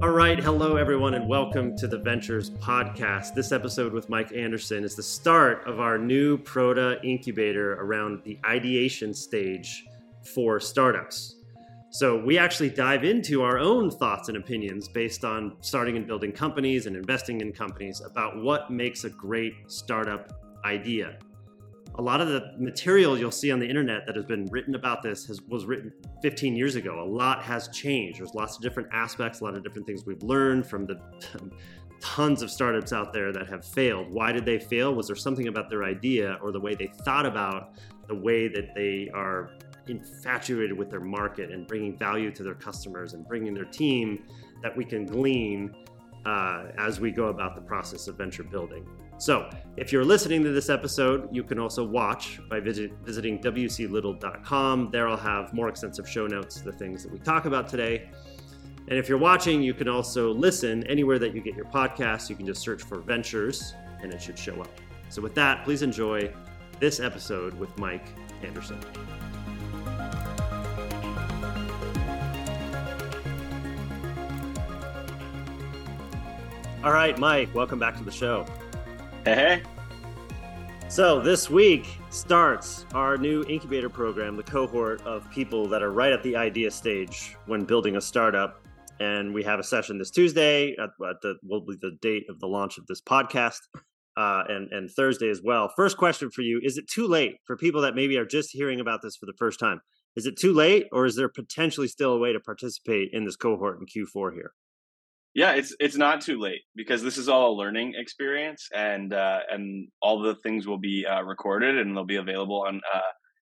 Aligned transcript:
All 0.00 0.10
right, 0.10 0.38
hello 0.38 0.76
everyone, 0.76 1.14
and 1.14 1.28
welcome 1.28 1.76
to 1.76 1.88
the 1.88 1.98
Ventures 1.98 2.50
podcast. 2.50 3.34
This 3.34 3.50
episode 3.50 3.92
with 3.92 4.08
Mike 4.08 4.32
Anderson 4.32 4.84
is 4.84 4.94
the 4.94 5.02
start 5.02 5.66
of 5.66 5.80
our 5.80 5.98
new 5.98 6.38
Prota 6.38 7.02
incubator 7.04 7.72
around 7.72 8.22
the 8.22 8.38
ideation 8.46 9.12
stage 9.12 9.84
for 10.22 10.60
startups. 10.60 11.34
So, 11.90 12.16
we 12.16 12.38
actually 12.38 12.70
dive 12.70 13.02
into 13.02 13.42
our 13.42 13.58
own 13.58 13.90
thoughts 13.90 14.28
and 14.28 14.36
opinions 14.36 14.86
based 14.86 15.24
on 15.24 15.56
starting 15.62 15.96
and 15.96 16.06
building 16.06 16.30
companies 16.30 16.86
and 16.86 16.94
investing 16.94 17.40
in 17.40 17.52
companies 17.52 18.00
about 18.00 18.40
what 18.40 18.70
makes 18.70 19.02
a 19.02 19.10
great 19.10 19.54
startup 19.66 20.32
idea. 20.64 21.18
A 21.96 22.02
lot 22.02 22.20
of 22.20 22.28
the 22.28 22.52
material 22.58 23.18
you'll 23.18 23.30
see 23.30 23.50
on 23.50 23.58
the 23.58 23.68
internet 23.68 24.06
that 24.06 24.14
has 24.14 24.24
been 24.24 24.46
written 24.46 24.74
about 24.74 25.02
this 25.02 25.26
has, 25.26 25.42
was 25.42 25.66
written 25.66 25.92
15 26.22 26.54
years 26.54 26.76
ago. 26.76 27.02
A 27.02 27.04
lot 27.04 27.42
has 27.42 27.68
changed. 27.68 28.20
There's 28.20 28.34
lots 28.34 28.56
of 28.56 28.62
different 28.62 28.88
aspects, 28.92 29.40
a 29.40 29.44
lot 29.44 29.56
of 29.56 29.64
different 29.64 29.86
things 29.86 30.04
we've 30.06 30.22
learned 30.22 30.66
from 30.66 30.86
the 30.86 31.00
tons 32.00 32.42
of 32.42 32.50
startups 32.50 32.92
out 32.92 33.12
there 33.12 33.32
that 33.32 33.48
have 33.48 33.64
failed. 33.64 34.10
Why 34.10 34.30
did 34.30 34.44
they 34.44 34.58
fail? 34.58 34.94
Was 34.94 35.08
there 35.08 35.16
something 35.16 35.48
about 35.48 35.68
their 35.70 35.84
idea 35.84 36.38
or 36.42 36.52
the 36.52 36.60
way 36.60 36.74
they 36.74 36.86
thought 37.04 37.26
about 37.26 37.74
the 38.06 38.14
way 38.14 38.48
that 38.48 38.74
they 38.74 39.10
are 39.12 39.50
infatuated 39.88 40.76
with 40.76 40.90
their 40.90 41.00
market 41.00 41.50
and 41.50 41.66
bringing 41.66 41.96
value 41.96 42.30
to 42.32 42.42
their 42.42 42.54
customers 42.54 43.14
and 43.14 43.26
bringing 43.26 43.54
their 43.54 43.64
team 43.64 44.24
that 44.62 44.76
we 44.76 44.84
can 44.84 45.06
glean 45.06 45.74
uh, 46.26 46.66
as 46.78 47.00
we 47.00 47.10
go 47.10 47.28
about 47.28 47.54
the 47.54 47.60
process 47.60 48.08
of 48.08 48.16
venture 48.16 48.42
building. 48.42 48.86
So, 49.20 49.50
if 49.76 49.92
you're 49.92 50.04
listening 50.04 50.44
to 50.44 50.52
this 50.52 50.70
episode, 50.70 51.28
you 51.32 51.42
can 51.42 51.58
also 51.58 51.82
watch 51.82 52.38
by 52.48 52.60
visit, 52.60 52.92
visiting 53.02 53.40
wclittle.com. 53.40 54.90
There 54.92 55.08
I'll 55.08 55.16
have 55.16 55.52
more 55.52 55.68
extensive 55.68 56.08
show 56.08 56.28
notes, 56.28 56.60
the 56.60 56.70
things 56.70 57.02
that 57.02 57.12
we 57.12 57.18
talk 57.18 57.44
about 57.44 57.68
today. 57.68 58.10
And 58.86 58.96
if 58.96 59.08
you're 59.08 59.18
watching, 59.18 59.60
you 59.60 59.74
can 59.74 59.88
also 59.88 60.32
listen 60.32 60.86
anywhere 60.86 61.18
that 61.18 61.34
you 61.34 61.40
get 61.40 61.56
your 61.56 61.64
podcast. 61.64 62.30
You 62.30 62.36
can 62.36 62.46
just 62.46 62.62
search 62.62 62.80
for 62.84 63.00
Ventures 63.00 63.74
and 64.00 64.14
it 64.14 64.22
should 64.22 64.38
show 64.38 64.60
up. 64.60 64.70
So, 65.08 65.20
with 65.20 65.34
that, 65.34 65.64
please 65.64 65.82
enjoy 65.82 66.32
this 66.78 67.00
episode 67.00 67.54
with 67.54 67.76
Mike 67.76 68.06
Anderson. 68.44 68.78
All 76.84 76.92
right, 76.92 77.18
Mike, 77.18 77.52
welcome 77.52 77.80
back 77.80 77.96
to 77.96 78.04
the 78.04 78.12
show. 78.12 78.46
Hey. 79.34 79.62
So, 80.88 81.20
this 81.20 81.50
week 81.50 81.86
starts 82.08 82.86
our 82.94 83.18
new 83.18 83.44
incubator 83.44 83.90
program, 83.90 84.36
the 84.36 84.42
cohort 84.42 85.02
of 85.02 85.30
people 85.30 85.68
that 85.68 85.82
are 85.82 85.92
right 85.92 86.14
at 86.14 86.22
the 86.22 86.34
idea 86.34 86.70
stage 86.70 87.36
when 87.44 87.66
building 87.66 87.96
a 87.96 88.00
startup. 88.00 88.64
And 89.00 89.34
we 89.34 89.42
have 89.44 89.60
a 89.60 89.62
session 89.62 89.98
this 89.98 90.10
Tuesday 90.10 90.74
at, 90.78 90.88
at 91.06 91.16
the 91.20 91.34
will 91.42 91.60
be 91.60 91.76
the 91.78 91.98
date 92.00 92.24
of 92.30 92.40
the 92.40 92.46
launch 92.46 92.78
of 92.78 92.86
this 92.86 93.02
podcast, 93.02 93.58
uh, 94.16 94.44
and 94.48 94.72
and 94.72 94.90
Thursday 94.90 95.28
as 95.28 95.42
well. 95.44 95.70
First 95.76 95.98
question 95.98 96.30
for 96.30 96.40
you: 96.40 96.58
Is 96.62 96.78
it 96.78 96.88
too 96.88 97.06
late 97.06 97.36
for 97.46 97.54
people 97.54 97.82
that 97.82 97.94
maybe 97.94 98.16
are 98.16 98.24
just 98.24 98.48
hearing 98.50 98.80
about 98.80 99.02
this 99.02 99.16
for 99.16 99.26
the 99.26 99.36
first 99.38 99.60
time? 99.60 99.82
Is 100.16 100.24
it 100.24 100.38
too 100.38 100.54
late, 100.54 100.86
or 100.90 101.04
is 101.04 101.16
there 101.16 101.28
potentially 101.28 101.88
still 101.88 102.14
a 102.14 102.18
way 102.18 102.32
to 102.32 102.40
participate 102.40 103.10
in 103.12 103.26
this 103.26 103.36
cohort 103.36 103.78
in 103.78 103.84
Q4 103.84 104.32
here? 104.32 104.52
Yeah, 105.34 105.52
it's 105.52 105.74
it's 105.78 105.96
not 105.96 106.20
too 106.20 106.38
late 106.38 106.62
because 106.74 107.02
this 107.02 107.16
is 107.16 107.28
all 107.28 107.52
a 107.52 107.56
learning 107.58 107.94
experience, 107.96 108.68
and 108.74 109.12
uh, 109.12 109.40
and 109.50 109.88
all 110.02 110.20
the 110.20 110.34
things 110.36 110.66
will 110.66 110.78
be 110.78 111.06
uh, 111.06 111.22
recorded 111.22 111.78
and 111.78 111.96
they'll 111.96 112.04
be 112.04 112.16
available 112.16 112.64
on 112.66 112.80
uh, 112.92 113.00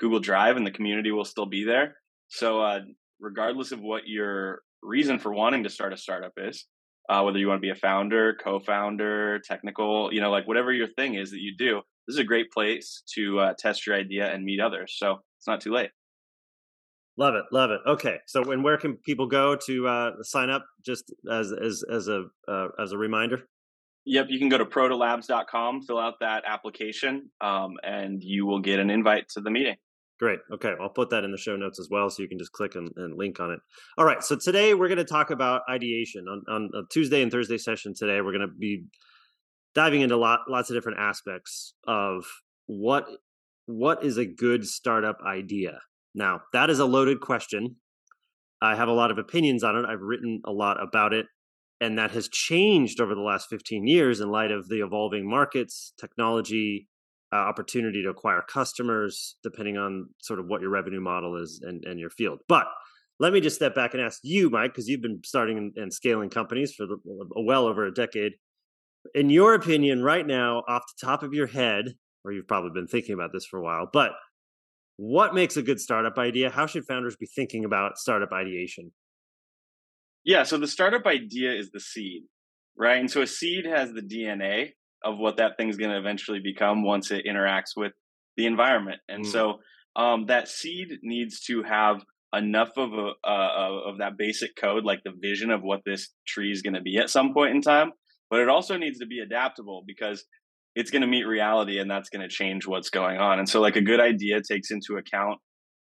Google 0.00 0.20
Drive, 0.20 0.56
and 0.56 0.67
the 0.67 0.70
community 0.70 1.11
will 1.11 1.25
still 1.25 1.47
be 1.47 1.64
there. 1.64 1.97
So, 2.28 2.61
uh, 2.62 2.80
regardless 3.20 3.72
of 3.72 3.80
what 3.80 4.06
your 4.06 4.62
reason 4.83 5.19
for 5.19 5.33
wanting 5.33 5.64
to 5.64 5.70
start 5.70 5.92
a 5.92 5.97
startup 5.97 6.33
is, 6.39 6.67
uh, 7.08 7.22
whether 7.22 7.39
you 7.39 7.48
want 7.48 7.58
to 7.58 7.67
be 7.67 7.70
a 7.70 7.75
founder, 7.75 8.34
co-founder, 8.42 9.41
technical, 9.41 10.12
you 10.12 10.20
know, 10.20 10.30
like 10.30 10.48
whatever 10.48 10.72
your 10.72 10.89
thing 10.89 11.14
is 11.14 11.30
that 11.30 11.41
you 11.41 11.55
do, 11.56 11.83
this 12.06 12.14
is 12.14 12.20
a 12.20 12.24
great 12.24 12.51
place 12.51 13.02
to 13.14 13.39
uh, 13.41 13.55
test 13.58 13.86
your 13.86 13.96
idea 13.96 14.33
and 14.33 14.45
meet 14.45 14.61
others. 14.61 14.95
So 14.96 15.18
it's 15.39 15.46
not 15.48 15.61
too 15.61 15.73
late. 15.73 15.91
Love 17.17 17.35
it, 17.36 17.45
love 17.52 17.70
it. 17.70 17.80
Okay, 17.86 18.19
so 18.27 18.51
and 18.51 18.64
where 18.64 18.77
can 18.77 18.97
people 18.97 19.27
go 19.27 19.57
to 19.67 19.86
uh, 19.86 20.11
sign 20.23 20.51
up? 20.51 20.67
Just 20.85 21.13
as 21.30 21.52
as 21.52 21.85
as 21.91 22.08
a 22.08 22.25
uh, 22.48 22.69
as 22.79 22.92
a 22.92 22.98
reminder. 22.98 23.42
Yep, 24.07 24.27
you 24.29 24.39
can 24.39 24.48
go 24.48 24.58
to 24.58 24.67
protalabs.com, 24.67 25.83
fill 25.83 25.98
out 25.98 26.14
that 26.20 26.42
application, 26.47 27.30
um, 27.41 27.74
and 27.83 28.23
you 28.23 28.45
will 28.45 28.61
get 28.61 28.79
an 28.79 28.91
invite 28.91 29.29
to 29.30 29.41
the 29.41 29.51
meeting. 29.51 29.77
Great. 30.19 30.41
Okay, 30.53 30.73
I'll 30.80 30.91
put 30.91 31.11
that 31.11 31.24
in 31.24 31.33
the 31.33 31.39
show 31.39 31.57
notes 31.57 31.80
as 31.80 31.89
well, 31.91 32.11
so 32.11 32.23
you 32.23 32.29
can 32.29 32.39
just 32.39 32.53
click 32.53 32.74
and, 32.74 32.91
and 32.97 33.17
link 33.17 33.41
on 33.41 33.51
it. 33.53 33.61
All 33.97 34.05
right. 34.05 34.23
So 34.23 34.36
today 34.36 34.74
we're 34.74 34.89
going 34.89 34.98
to 34.98 35.05
talk 35.05 35.30
about 35.30 35.63
ideation 35.70 36.27
on 36.29 36.42
on 36.48 36.70
a 36.74 36.83
Tuesday 36.92 37.23
and 37.23 37.30
Thursday 37.30 37.58
session. 37.58 37.95
Today 37.95 38.20
we're 38.20 38.33
going 38.33 38.48
to 38.48 38.55
be 38.58 38.85
diving 39.74 40.03
into 40.03 40.17
lot, 40.17 40.41
lots 40.48 40.70
of 40.70 40.77
different 40.77 40.98
aspects 40.98 41.74
of 41.86 42.24
what 42.67 43.07
what 43.67 44.05
is 44.05 44.19
a 44.19 44.27
good 44.27 44.67
startup 44.67 45.19
idea 45.27 45.80
now, 46.14 46.42
that 46.52 46.70
is 46.70 46.79
a 46.79 46.85
loaded 46.85 47.20
question. 47.20 47.77
I 48.63 48.77
have 48.77 48.89
a 48.89 48.92
lot 48.92 49.11
of 49.11 49.19
opinions 49.19 49.64
on 49.64 49.77
it. 49.77 49.85
I've 49.85 50.01
written 50.01 50.41
a 50.47 50.52
lot 50.52 50.83
about 50.83 51.13
it. 51.13 51.27
And 51.80 51.98
that 51.98 52.13
has 52.13 52.29
changed 52.29 53.01
over 53.01 53.14
the 53.14 53.20
last 53.20 53.48
15 53.51 53.86
years 53.86 54.20
in 54.20 54.30
light 54.30 54.53
of 54.53 54.69
the 54.69 54.80
evolving 54.80 55.29
markets, 55.29 55.92
technology, 55.98 56.89
uh, 57.33 57.36
opportunity 57.36 58.03
to 58.03 58.11
acquire 58.11 58.42
customers, 58.42 59.36
depending 59.42 59.77
on 59.77 60.08
sort 60.20 60.39
of 60.39 60.47
what 60.47 60.61
your 60.61 60.70
revenue 60.70 61.01
model 61.01 61.36
is 61.36 61.61
and, 61.63 61.85
and 61.85 61.98
your 61.98 62.11
field. 62.11 62.39
But 62.48 62.67
let 63.19 63.33
me 63.33 63.41
just 63.41 63.57
step 63.57 63.74
back 63.74 63.92
and 63.92 64.03
ask 64.03 64.20
you, 64.23 64.51
Mike, 64.51 64.73
because 64.73 64.89
you've 64.89 65.03
been 65.03 65.20
starting 65.24 65.73
and, 65.77 65.92
scaling 65.92 66.30
companies 66.30 66.73
for 66.74 66.86
the, 66.86 66.97
well 67.36 67.67
over 67.67 67.85
a 67.85 67.92
decade. 67.92 68.33
In 69.14 69.30
your 69.30 69.55
opinion, 69.55 70.03
right 70.03 70.27
now, 70.27 70.63
off 70.69 70.85
the 70.86 71.07
top 71.07 71.23
of 71.23 71.35
your 71.35 71.47
head, 71.47 71.95
or 72.24 72.33
you've 72.33 72.48
probably 72.48 72.70
been 72.73 72.86
thinking 72.86 73.14
about 73.14 73.30
this 73.33 73.45
for 73.45 73.58
a 73.58 73.63
while, 73.63 73.89
but 73.92 74.13
what 74.96 75.34
makes 75.34 75.56
a 75.56 75.62
good 75.62 75.80
startup 75.80 76.18
idea? 76.18 76.50
How 76.50 76.66
should 76.66 76.86
founders 76.86 77.16
be 77.16 77.27
thinking 77.27 77.64
about 77.64 77.98
startup 77.98 78.32
ideation? 78.32 78.92
Yeah, 80.24 80.44
so 80.44 80.56
the 80.56 80.68
startup 80.68 81.06
idea 81.06 81.52
is 81.52 81.70
the 81.70 81.80
seed, 81.80 82.22
right? 82.78 82.98
And 82.98 83.10
so 83.10 83.22
a 83.22 83.27
seed 83.27 83.66
has 83.66 83.92
the 83.92 84.00
DNA 84.00 84.70
of 85.05 85.18
what 85.18 85.36
that 85.36 85.52
thing's 85.58 85.77
going 85.77 85.90
to 85.90 85.98
eventually 85.98 86.40
become 86.40 86.82
once 86.82 87.10
it 87.10 87.27
interacts 87.27 87.77
with 87.77 87.92
the 88.36 88.46
environment. 88.46 89.00
And 89.08 89.24
mm. 89.24 89.30
so 89.30 89.58
um, 89.96 90.27
that 90.27 90.48
seed 90.48 90.88
needs 91.02 91.40
to 91.42 91.62
have 91.62 92.02
enough 92.34 92.70
of 92.76 92.92
a 92.92 93.12
uh, 93.22 93.80
of 93.86 93.98
that 93.98 94.16
basic 94.16 94.56
code, 94.56 94.84
like 94.84 95.00
the 95.05 95.12
vision 95.20 95.50
of 95.50 95.62
what 95.62 95.82
this 95.84 96.11
tree 96.26 96.50
is 96.50 96.62
going 96.62 96.74
to 96.74 96.80
be 96.80 96.96
at 96.96 97.11
some 97.11 97.32
point 97.34 97.55
in 97.55 97.61
time. 97.61 97.92
But 98.30 98.40
it 98.40 98.48
also 98.48 98.76
needs 98.76 98.98
to 99.00 99.06
be 99.06 99.20
adaptable 99.20 99.84
because 99.86 100.24
it's 100.74 100.90
going 100.90 101.02
to 101.02 101.08
meet 101.08 101.24
reality 101.24 101.79
and 101.79 101.90
that's 101.90 102.08
going 102.08 102.23
to 102.23 102.29
change 102.29 102.67
what's 102.67 102.90
going 102.90 103.18
on. 103.18 103.39
And 103.39 103.48
so, 103.48 103.61
like, 103.61 103.77
a 103.77 103.80
good 103.80 104.01
idea 104.01 104.40
takes 104.42 104.70
into 104.70 104.96
account 104.96 105.39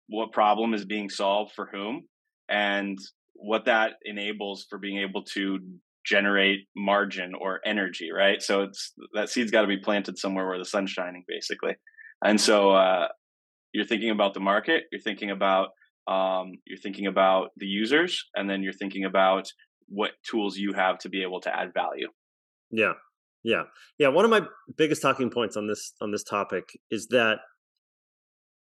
what 0.07 0.31
problem 0.31 0.73
is 0.73 0.85
being 0.85 1.09
solved 1.09 1.53
for 1.55 1.69
whom 1.71 2.03
and 2.49 2.97
what 3.33 3.66
that 3.66 3.94
enables 4.03 4.66
for 4.69 4.77
being 4.77 4.99
able 4.99 5.23
to 5.23 5.59
generate 6.05 6.67
margin 6.75 7.33
or 7.39 7.61
energy, 7.66 8.11
right? 8.11 8.41
So, 8.41 8.63
it's 8.63 8.94
that 9.13 9.29
seed's 9.29 9.51
got 9.51 9.61
to 9.61 9.67
be 9.67 9.77
planted 9.77 10.17
somewhere 10.17 10.47
where 10.47 10.59
the 10.59 10.66
sun's 10.66 10.91
shining, 10.91 11.23
basically. 11.27 11.75
And 12.23 12.39
so, 12.39 12.71
uh, 12.71 13.07
you're 13.73 13.85
thinking 13.85 14.11
about 14.11 14.33
the 14.33 14.39
market, 14.39 14.83
you're 14.91 15.01
thinking 15.01 15.31
about 15.31 15.69
um, 16.05 16.57
you're 16.65 16.77
thinking 16.77 17.07
about 17.07 17.51
the 17.57 17.65
users, 17.65 18.25
and 18.35 18.50
then 18.50 18.61
you're 18.61 18.73
thinking 18.73 19.05
about 19.05 19.47
what 19.88 20.11
tools 20.29 20.57
you 20.57 20.73
have 20.73 20.97
to 21.00 21.09
be 21.09 21.23
able 21.23 21.39
to 21.41 21.55
add 21.55 21.73
value. 21.73 22.07
Yeah, 22.71 22.94
yeah. 23.43 23.63
Yeah, 23.99 24.07
one 24.07 24.25
of 24.25 24.31
my 24.31 24.41
biggest 24.77 25.01
talking 25.01 25.29
points 25.29 25.57
on 25.57 25.67
this 25.67 25.93
on 26.01 26.11
this 26.11 26.23
topic 26.23 26.69
is 26.89 27.07
that 27.07 27.39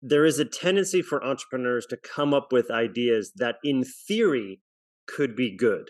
there 0.03 0.25
is 0.25 0.39
a 0.39 0.45
tendency 0.45 1.03
for 1.03 1.25
entrepreneurs 1.25 1.87
to 1.87 1.97
come 1.97 2.35
up 2.35 2.53
with 2.53 2.71
ideas 2.71 3.33
that 3.37 3.57
in 3.65 3.85
theory 3.85 4.61
could 5.07 5.35
be 5.35 5.57
good. 5.57 5.89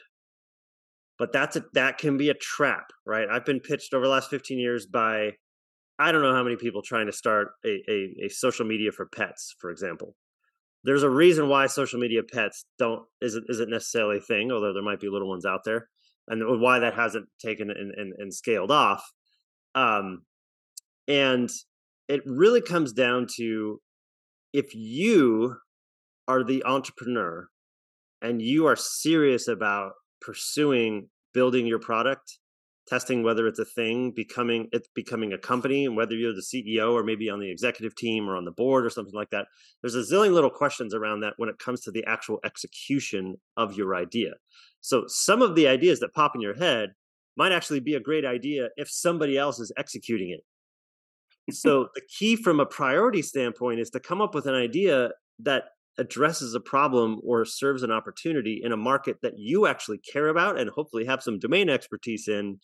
But 1.18 1.32
that's 1.32 1.56
a 1.56 1.64
that 1.72 1.96
can 1.96 2.18
be 2.18 2.28
a 2.28 2.34
trap, 2.34 2.88
right? 3.06 3.26
I've 3.30 3.46
been 3.46 3.60
pitched 3.60 3.94
over 3.94 4.04
the 4.04 4.10
last 4.10 4.30
15 4.30 4.58
years 4.58 4.86
by 4.86 5.32
I 5.98 6.12
don't 6.12 6.22
know 6.22 6.34
how 6.34 6.44
many 6.44 6.56
people 6.56 6.82
trying 6.82 7.06
to 7.06 7.12
start 7.12 7.48
a, 7.64 7.78
a, 7.90 8.26
a 8.26 8.28
social 8.28 8.66
media 8.66 8.92
for 8.92 9.06
pets, 9.06 9.54
for 9.58 9.70
example. 9.70 10.14
There's 10.84 11.02
a 11.02 11.10
reason 11.10 11.48
why 11.48 11.66
social 11.66 11.98
media 11.98 12.20
pets 12.22 12.66
don't 12.78 13.02
isn't 13.22 13.46
isn't 13.48 13.70
necessarily 13.70 14.18
a 14.18 14.20
thing, 14.20 14.52
although 14.52 14.74
there 14.74 14.82
might 14.82 15.00
be 15.00 15.08
little 15.08 15.28
ones 15.28 15.46
out 15.46 15.60
there 15.64 15.88
and 16.28 16.60
why 16.60 16.78
that 16.78 16.94
hasn't 16.94 17.26
taken 17.44 17.70
and, 17.70 17.94
and, 17.94 18.12
and 18.18 18.34
scaled 18.34 18.70
off. 18.70 19.04
Um, 19.74 20.22
and 21.06 21.50
it 22.08 22.22
really 22.24 22.60
comes 22.60 22.92
down 22.92 23.26
to 23.36 23.80
if 24.52 24.74
you 24.74 25.56
are 26.28 26.42
the 26.42 26.64
entrepreneur 26.64 27.46
and 28.22 28.40
you 28.42 28.66
are 28.66 28.76
serious 28.76 29.48
about 29.48 29.92
pursuing 30.20 31.08
building 31.34 31.66
your 31.66 31.78
product 31.78 32.38
testing 32.86 33.22
whether 33.22 33.46
it's 33.46 33.58
a 33.58 33.64
thing, 33.64 34.12
becoming 34.12 34.68
it's 34.72 34.88
becoming 34.94 35.32
a 35.32 35.38
company, 35.38 35.84
and 35.84 35.96
whether 35.96 36.14
you're 36.14 36.34
the 36.34 36.40
CEO 36.40 36.92
or 36.92 37.02
maybe 37.02 37.28
on 37.28 37.40
the 37.40 37.50
executive 37.50 37.94
team 37.94 38.28
or 38.28 38.36
on 38.36 38.44
the 38.44 38.52
board 38.52 38.86
or 38.86 38.90
something 38.90 39.14
like 39.14 39.30
that. 39.30 39.46
There's 39.82 39.94
a 39.94 40.02
zillion 40.02 40.32
little 40.32 40.50
questions 40.50 40.94
around 40.94 41.20
that 41.20 41.34
when 41.36 41.48
it 41.48 41.58
comes 41.58 41.80
to 41.82 41.90
the 41.90 42.04
actual 42.04 42.38
execution 42.44 43.36
of 43.56 43.74
your 43.74 43.94
idea. 43.94 44.34
So 44.80 45.04
some 45.08 45.42
of 45.42 45.54
the 45.54 45.66
ideas 45.66 46.00
that 46.00 46.14
pop 46.14 46.32
in 46.34 46.40
your 46.40 46.54
head 46.54 46.90
might 47.36 47.52
actually 47.52 47.80
be 47.80 47.94
a 47.94 48.00
great 48.00 48.24
idea 48.24 48.68
if 48.76 48.88
somebody 48.88 49.36
else 49.36 49.58
is 49.58 49.72
executing 49.76 50.30
it. 50.30 51.54
so 51.54 51.88
the 51.94 52.02
key 52.18 52.36
from 52.36 52.60
a 52.60 52.66
priority 52.66 53.22
standpoint 53.22 53.80
is 53.80 53.90
to 53.90 54.00
come 54.00 54.20
up 54.20 54.34
with 54.34 54.46
an 54.46 54.54
idea 54.54 55.10
that 55.40 55.64
addresses 55.98 56.54
a 56.54 56.60
problem 56.60 57.20
or 57.24 57.44
serves 57.44 57.82
an 57.82 57.90
opportunity 57.90 58.60
in 58.62 58.72
a 58.72 58.76
market 58.76 59.16
that 59.22 59.38
you 59.38 59.66
actually 59.66 59.98
care 59.98 60.28
about 60.28 60.58
and 60.58 60.70
hopefully 60.70 61.06
have 61.06 61.22
some 61.22 61.38
domain 61.38 61.70
expertise 61.70 62.28
in. 62.28 62.58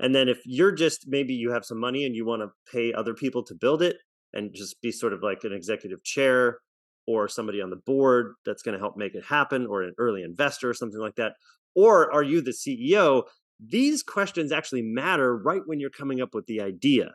And 0.00 0.14
then 0.14 0.28
if 0.28 0.40
you're 0.44 0.72
just 0.72 1.06
maybe 1.08 1.34
you 1.34 1.52
have 1.52 1.64
some 1.64 1.78
money 1.78 2.04
and 2.04 2.14
you 2.14 2.26
want 2.26 2.42
to 2.42 2.48
pay 2.70 2.92
other 2.92 3.14
people 3.14 3.42
to 3.44 3.54
build 3.54 3.82
it 3.82 3.96
and 4.32 4.52
just 4.54 4.80
be 4.82 4.90
sort 4.90 5.12
of 5.12 5.22
like 5.22 5.44
an 5.44 5.52
executive 5.52 6.02
chair 6.02 6.58
or 7.06 7.28
somebody 7.28 7.60
on 7.60 7.70
the 7.70 7.76
board 7.76 8.34
that's 8.44 8.62
going 8.62 8.72
to 8.72 8.78
help 8.78 8.96
make 8.96 9.14
it 9.14 9.24
happen 9.24 9.66
or 9.66 9.82
an 9.82 9.94
early 9.98 10.22
investor 10.22 10.68
or 10.68 10.74
something 10.74 11.00
like 11.00 11.14
that. 11.16 11.32
Or 11.74 12.12
are 12.12 12.22
you 12.22 12.40
the 12.40 12.50
CEO? 12.50 13.24
These 13.60 14.02
questions 14.02 14.52
actually 14.52 14.82
matter 14.82 15.36
right 15.36 15.62
when 15.64 15.80
you're 15.80 15.90
coming 15.90 16.20
up 16.20 16.34
with 16.34 16.46
the 16.46 16.60
idea. 16.60 17.12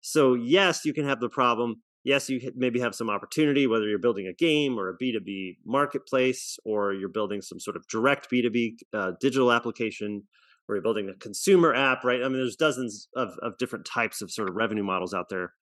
So, 0.00 0.34
yes, 0.34 0.84
you 0.84 0.94
can 0.94 1.04
have 1.04 1.20
the 1.20 1.28
problem 1.28 1.82
yes, 2.06 2.30
you 2.30 2.52
maybe 2.54 2.78
have 2.78 2.94
some 2.94 3.10
opportunity, 3.10 3.66
whether 3.66 3.88
you're 3.88 3.98
building 3.98 4.28
a 4.28 4.32
game 4.32 4.78
or 4.78 4.88
a 4.88 4.96
B2B 4.96 5.58
marketplace, 5.66 6.56
or 6.64 6.94
you're 6.94 7.08
building 7.08 7.42
some 7.42 7.58
sort 7.58 7.76
of 7.76 7.86
direct 7.88 8.30
B2B 8.30 8.76
uh, 8.94 9.12
digital 9.20 9.50
application, 9.50 10.22
or 10.68 10.76
you're 10.76 10.82
building 10.82 11.08
a 11.08 11.14
consumer 11.14 11.74
app, 11.74 12.04
right? 12.04 12.22
I 12.22 12.28
mean, 12.28 12.38
there's 12.38 12.54
dozens 12.54 13.08
of, 13.16 13.36
of 13.42 13.58
different 13.58 13.84
types 13.84 14.22
of 14.22 14.30
sort 14.30 14.48
of 14.48 14.54
revenue 14.54 14.84
models 14.84 15.12
out 15.12 15.28
there. 15.28 15.52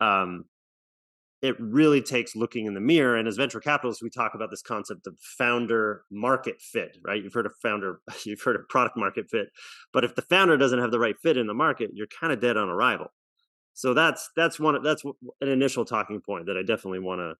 Um, 0.00 0.46
it 1.42 1.54
really 1.60 2.02
takes 2.02 2.34
looking 2.34 2.66
in 2.66 2.74
the 2.74 2.80
mirror. 2.80 3.16
And 3.16 3.28
as 3.28 3.36
venture 3.36 3.60
capitalists, 3.60 4.02
we 4.02 4.10
talk 4.10 4.32
about 4.34 4.50
this 4.50 4.62
concept 4.62 5.06
of 5.06 5.16
founder 5.20 6.02
market 6.10 6.60
fit, 6.60 6.96
right? 7.04 7.22
You've 7.22 7.34
heard 7.34 7.46
of 7.46 7.52
founder, 7.62 8.00
you've 8.24 8.42
heard 8.42 8.56
of 8.56 8.68
product 8.68 8.96
market 8.96 9.26
fit. 9.30 9.46
But 9.92 10.02
if 10.02 10.16
the 10.16 10.22
founder 10.22 10.56
doesn't 10.56 10.80
have 10.80 10.90
the 10.90 10.98
right 10.98 11.16
fit 11.22 11.36
in 11.36 11.46
the 11.46 11.54
market, 11.54 11.90
you're 11.94 12.08
kind 12.08 12.32
of 12.32 12.40
dead 12.40 12.56
on 12.56 12.68
arrival 12.68 13.12
so 13.74 13.92
that's 13.92 14.30
that's 14.36 14.58
one 14.58 14.80
that's 14.82 15.04
an 15.04 15.48
initial 15.48 15.84
talking 15.84 16.20
point 16.20 16.46
that 16.46 16.56
I 16.56 16.60
definitely 16.60 17.00
want 17.00 17.20
to 17.20 17.34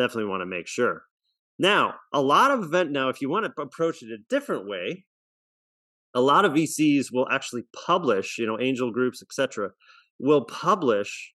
definitely 0.00 0.30
want 0.30 0.42
to 0.42 0.46
make 0.46 0.66
sure. 0.66 1.04
Now, 1.58 1.94
a 2.12 2.20
lot 2.20 2.50
of 2.50 2.62
event 2.62 2.92
now, 2.92 3.08
if 3.08 3.22
you 3.22 3.30
want 3.30 3.46
to 3.46 3.62
approach 3.62 4.02
it 4.02 4.12
a 4.12 4.18
different 4.28 4.68
way, 4.68 5.06
a 6.14 6.20
lot 6.20 6.44
of 6.44 6.52
VCs 6.52 7.06
will 7.10 7.26
actually 7.30 7.62
publish, 7.86 8.36
you 8.38 8.46
know, 8.46 8.60
angel 8.60 8.92
groups, 8.92 9.22
etc., 9.22 9.70
will 10.18 10.44
publish 10.44 11.32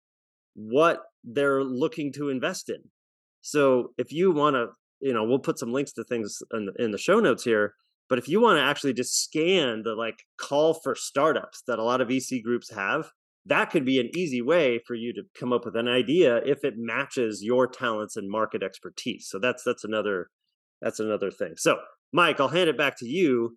what 0.55 1.03
they're 1.23 1.62
looking 1.62 2.12
to 2.15 2.31
invest 2.31 2.69
in. 2.69 2.82
So 3.41 3.93
if 3.97 4.12
you 4.12 4.32
want 4.32 4.55
to, 4.55 4.67
you 5.00 5.12
know, 5.12 5.23
we'll 5.25 5.38
put 5.38 5.61
some 5.61 5.73
links 5.73 5.93
to 5.93 6.05
things 6.05 6.43
in 6.53 6.67
the, 6.67 6.85
in 6.85 6.91
the 6.91 6.99
show 6.99 7.20
notes 7.20 7.44
here. 7.44 7.75
But 8.09 8.19
if 8.19 8.29
you 8.29 8.41
want 8.41 8.59
to 8.59 8.65
actually 8.65 8.94
just 8.94 9.23
scan 9.23 9.82
the 9.85 9.94
like 9.94 10.25
call 10.37 10.75
for 10.75 10.97
startups 10.97 11.62
that 11.69 11.79
a 11.79 11.85
lot 11.85 12.00
of 12.00 12.09
VC 12.09 12.43
groups 12.43 12.75
have, 12.75 13.11
that 13.46 13.70
could 13.70 13.85
be 13.85 13.99
an 13.99 14.11
easy 14.14 14.43
way 14.43 14.81
for 14.87 14.94
you 14.94 15.12
to 15.14 15.23
come 15.38 15.52
up 15.52 15.64
with 15.64 15.76
an 15.76 15.88
idea 15.88 16.37
if 16.44 16.64
it 16.64 16.75
matches 16.76 17.43
your 17.43 17.67
talents 17.67 18.17
and 18.17 18.31
market 18.31 18.62
expertise. 18.62 19.29
So 19.31 19.38
that's 19.38 19.62
that's 19.64 19.85
another 19.85 20.29
that's 20.81 21.00
another 21.00 21.31
thing. 21.31 21.55
So 21.56 21.79
mike 22.12 22.40
i'll 22.40 22.49
hand 22.49 22.69
it 22.69 22.79
back 22.79 22.99
to 22.99 23.06
you. 23.06 23.56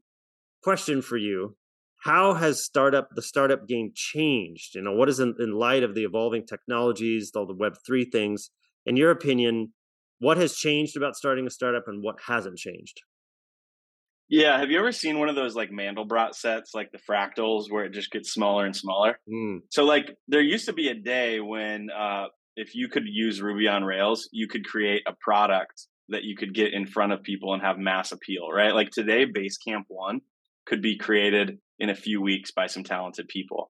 Question 0.64 1.02
for 1.02 1.18
you. 1.18 1.56
How 2.04 2.34
has 2.34 2.64
startup 2.64 3.10
the 3.16 3.22
startup 3.22 3.68
game 3.68 3.92
changed? 3.94 4.76
You 4.76 4.82
know 4.82 4.94
what 4.94 5.10
is 5.10 5.20
in, 5.20 5.36
in 5.40 5.52
light 5.52 5.84
of 5.84 5.96
the 5.96 6.04
evolving 6.04 6.46
technologies 6.46 7.32
all 7.36 7.46
the 7.46 7.56
web 7.56 7.74
3 7.86 8.06
things? 8.06 8.50
In 8.86 8.96
your 8.96 9.12
opinion 9.12 9.74
what 10.20 10.38
has 10.38 10.56
changed 10.56 10.96
about 10.96 11.16
starting 11.16 11.48
a 11.48 11.50
startup 11.50 11.88
and 11.88 12.04
what 12.04 12.20
hasn't 12.28 12.58
changed 12.58 13.02
yeah, 14.32 14.58
have 14.58 14.72
you 14.72 14.80
ever 14.80 14.94
seen 14.94 15.20
one 15.20 15.28
of 15.28 15.36
those 15.36 15.56
like 15.56 15.72
Mandelbrot 15.72 16.36
sets, 16.36 16.74
like 16.74 16.90
the 16.94 17.00
fractals, 17.00 17.70
where 17.70 17.84
it 17.84 17.92
just 17.92 18.12
gets 18.12 18.32
smaller 18.32 18.66
and 18.66 18.74
smaller? 18.74 19.20
Mm. 19.30 19.60
So, 19.70 19.84
like, 19.84 20.16
there 20.30 20.40
used 20.40 20.68
to 20.68 20.74
be 20.74 20.88
a 20.88 20.96
day 20.96 21.42
when 21.42 21.90
uh, 21.92 22.28
if 22.56 22.74
you 22.74 22.88
could 22.88 23.04
use 23.06 23.42
Ruby 23.42 23.68
on 23.68 23.84
Rails, 23.84 24.30
you 24.32 24.48
could 24.48 24.66
create 24.66 25.04
a 25.06 25.14
product 25.20 25.86
that 26.08 26.24
you 26.24 26.38
could 26.38 26.54
get 26.54 26.74
in 26.74 26.88
front 26.88 27.12
of 27.12 27.24
people 27.24 27.54
and 27.54 27.62
have 27.62 27.78
mass 27.78 28.14
appeal, 28.14 28.50
right? 28.50 28.74
Like 28.74 28.92
today, 28.92 29.26
Basecamp 29.26 29.84
One 29.90 30.22
could 30.66 30.82
be 30.82 30.98
created 30.98 31.60
in 31.80 31.90
a 31.90 31.96
few 31.96 32.22
weeks 32.22 32.52
by 32.52 32.68
some 32.68 32.86
talented 32.86 33.28
people. 33.28 33.70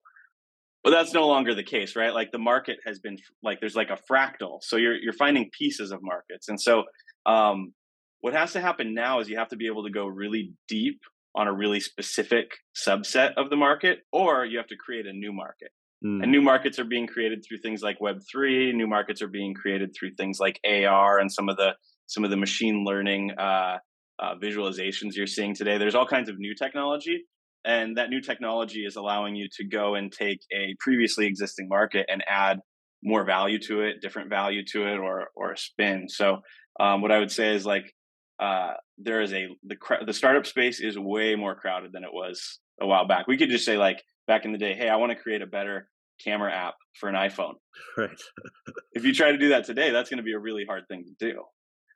But 0.83 0.91
that's 0.91 1.13
no 1.13 1.27
longer 1.27 1.55
the 1.55 1.63
case, 1.63 1.95
right? 1.95 2.13
Like 2.13 2.31
the 2.31 2.37
market 2.37 2.77
has 2.85 2.99
been 2.99 3.17
like 3.41 3.59
there's 3.61 3.75
like 3.75 3.89
a 3.89 3.97
fractal, 4.11 4.59
so 4.61 4.77
you're 4.77 4.95
you're 4.95 5.13
finding 5.13 5.49
pieces 5.57 5.91
of 5.91 6.01
markets, 6.03 6.49
and 6.49 6.61
so 6.61 6.83
um, 7.25 7.73
what 8.21 8.33
has 8.33 8.53
to 8.53 8.61
happen 8.61 8.93
now 8.93 9.19
is 9.19 9.29
you 9.29 9.37
have 9.37 9.49
to 9.49 9.57
be 9.57 9.67
able 9.67 9.83
to 9.83 9.91
go 9.91 10.05
really 10.05 10.53
deep 10.67 11.01
on 11.35 11.47
a 11.47 11.53
really 11.53 11.79
specific 11.79 12.51
subset 12.75 13.33
of 13.37 13.49
the 13.49 13.55
market, 13.55 13.99
or 14.11 14.45
you 14.45 14.57
have 14.57 14.67
to 14.67 14.75
create 14.75 15.05
a 15.07 15.13
new 15.13 15.31
market. 15.31 15.69
Mm. 16.05 16.23
And 16.23 16.31
new 16.31 16.41
markets 16.41 16.79
are 16.79 16.85
being 16.85 17.07
created 17.07 17.43
through 17.47 17.59
things 17.59 17.81
like 17.81 17.99
Web3. 17.99 18.73
New 18.73 18.87
markets 18.87 19.21
are 19.21 19.27
being 19.27 19.53
created 19.53 19.91
through 19.97 20.11
things 20.15 20.39
like 20.39 20.59
AR 20.65 21.19
and 21.19 21.31
some 21.31 21.49
of 21.49 21.57
the 21.57 21.73
some 22.07 22.25
of 22.25 22.29
the 22.29 22.37
machine 22.37 22.83
learning 22.85 23.31
uh, 23.39 23.77
uh, 24.19 24.35
visualizations 24.41 25.15
you're 25.15 25.27
seeing 25.27 25.55
today. 25.55 25.77
There's 25.77 25.95
all 25.95 26.07
kinds 26.07 26.27
of 26.27 26.37
new 26.37 26.53
technology, 26.53 27.23
and 27.63 27.97
that 27.97 28.09
new 28.09 28.19
technology 28.19 28.85
is 28.85 28.97
allowing 28.97 29.35
you 29.35 29.47
to 29.57 29.63
go 29.63 29.95
and 29.95 30.11
take 30.11 30.39
a 30.51 30.75
previously 30.79 31.25
existing 31.27 31.69
market 31.69 32.07
and 32.09 32.23
add 32.27 32.59
more 33.03 33.23
value 33.23 33.59
to 33.59 33.81
it, 33.81 34.01
different 34.01 34.29
value 34.29 34.63
to 34.73 34.87
it, 34.87 34.97
or 34.97 35.29
or 35.35 35.53
a 35.53 35.57
spin. 35.57 36.09
So 36.09 36.39
um, 36.79 37.01
what 37.01 37.11
I 37.11 37.19
would 37.19 37.31
say 37.31 37.55
is 37.55 37.65
like 37.65 37.93
uh, 38.41 38.73
there 38.97 39.21
is 39.21 39.33
a 39.33 39.47
the 39.63 39.77
the 40.05 40.13
startup 40.13 40.47
space 40.47 40.81
is 40.81 40.97
way 40.97 41.35
more 41.35 41.55
crowded 41.55 41.93
than 41.93 42.03
it 42.03 42.11
was 42.11 42.59
a 42.81 42.87
while 42.87 43.07
back. 43.07 43.27
We 43.27 43.37
could 43.37 43.49
just 43.49 43.65
say 43.65 43.77
like 43.77 44.03
back 44.27 44.45
in 44.45 44.51
the 44.51 44.57
day, 44.57 44.73
hey, 44.73 44.89
I 44.89 44.95
want 44.95 45.11
to 45.11 45.15
create 45.15 45.43
a 45.43 45.47
better 45.47 45.87
camera 46.23 46.51
app 46.53 46.75
for 46.99 47.07
an 47.07 47.15
iPhone. 47.15 47.53
Right. 47.97 48.09
if 48.93 49.03
you 49.03 49.13
try 49.13 49.31
to 49.31 49.37
do 49.37 49.49
that 49.49 49.65
today, 49.65 49.91
that's 49.91 50.09
going 50.09 50.17
to 50.17 50.23
be 50.23 50.33
a 50.33 50.39
really 50.39 50.65
hard 50.65 50.87
thing 50.87 51.03
to 51.03 51.33
do. 51.33 51.43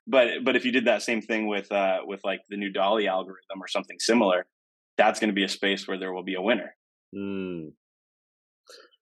But 0.06 0.44
but 0.44 0.56
if 0.56 0.64
you 0.64 0.72
did 0.72 0.86
that 0.86 1.02
same 1.02 1.22
thing 1.22 1.46
with 1.46 1.70
uh, 1.72 1.98
with 2.04 2.20
like 2.22 2.40
the 2.48 2.56
new 2.56 2.70
DALL-E 2.70 3.08
algorithm 3.08 3.60
or 3.60 3.68
something 3.68 3.96
similar, 3.98 4.46
that's 4.98 5.18
going 5.20 5.28
to 5.28 5.34
be 5.34 5.44
a 5.44 5.48
space 5.48 5.88
where 5.88 5.98
there 5.98 6.12
will 6.12 6.22
be 6.22 6.34
a 6.34 6.42
winner. 6.42 6.74
Mm. 7.14 7.72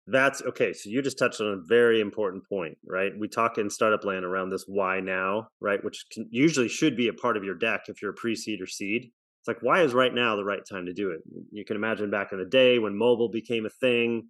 That's 0.09 0.41
okay. 0.41 0.71
So 0.71 0.89
you 0.89 1.01
just 1.01 1.19
touched 1.19 1.41
on 1.41 1.47
a 1.47 1.67
very 1.67 1.99
important 1.99 2.47
point, 2.47 2.77
right? 2.85 3.11
We 3.19 3.27
talk 3.27 3.57
in 3.57 3.69
startup 3.69 4.05
land 4.05 4.23
around 4.23 4.49
this 4.49 4.63
why 4.65 5.01
now, 5.01 5.49
right? 5.59 5.83
Which 5.83 6.05
can, 6.11 6.27
usually 6.31 6.69
should 6.69 6.95
be 6.95 7.09
a 7.09 7.13
part 7.13 7.35
of 7.35 7.43
your 7.43 7.55
deck 7.55 7.81
if 7.87 8.01
you're 8.01 8.11
a 8.11 8.15
pre 8.15 8.33
seed 8.33 8.61
or 8.61 8.67
seed. 8.67 9.03
It's 9.03 9.47
like, 9.47 9.61
why 9.61 9.81
is 9.81 9.93
right 9.93 10.13
now 10.13 10.37
the 10.37 10.45
right 10.45 10.61
time 10.69 10.85
to 10.85 10.93
do 10.93 11.11
it? 11.11 11.19
You 11.51 11.65
can 11.65 11.75
imagine 11.75 12.09
back 12.09 12.31
in 12.31 12.39
the 12.39 12.45
day 12.45 12.79
when 12.79 12.97
mobile 12.97 13.29
became 13.29 13.65
a 13.65 13.69
thing, 13.69 14.29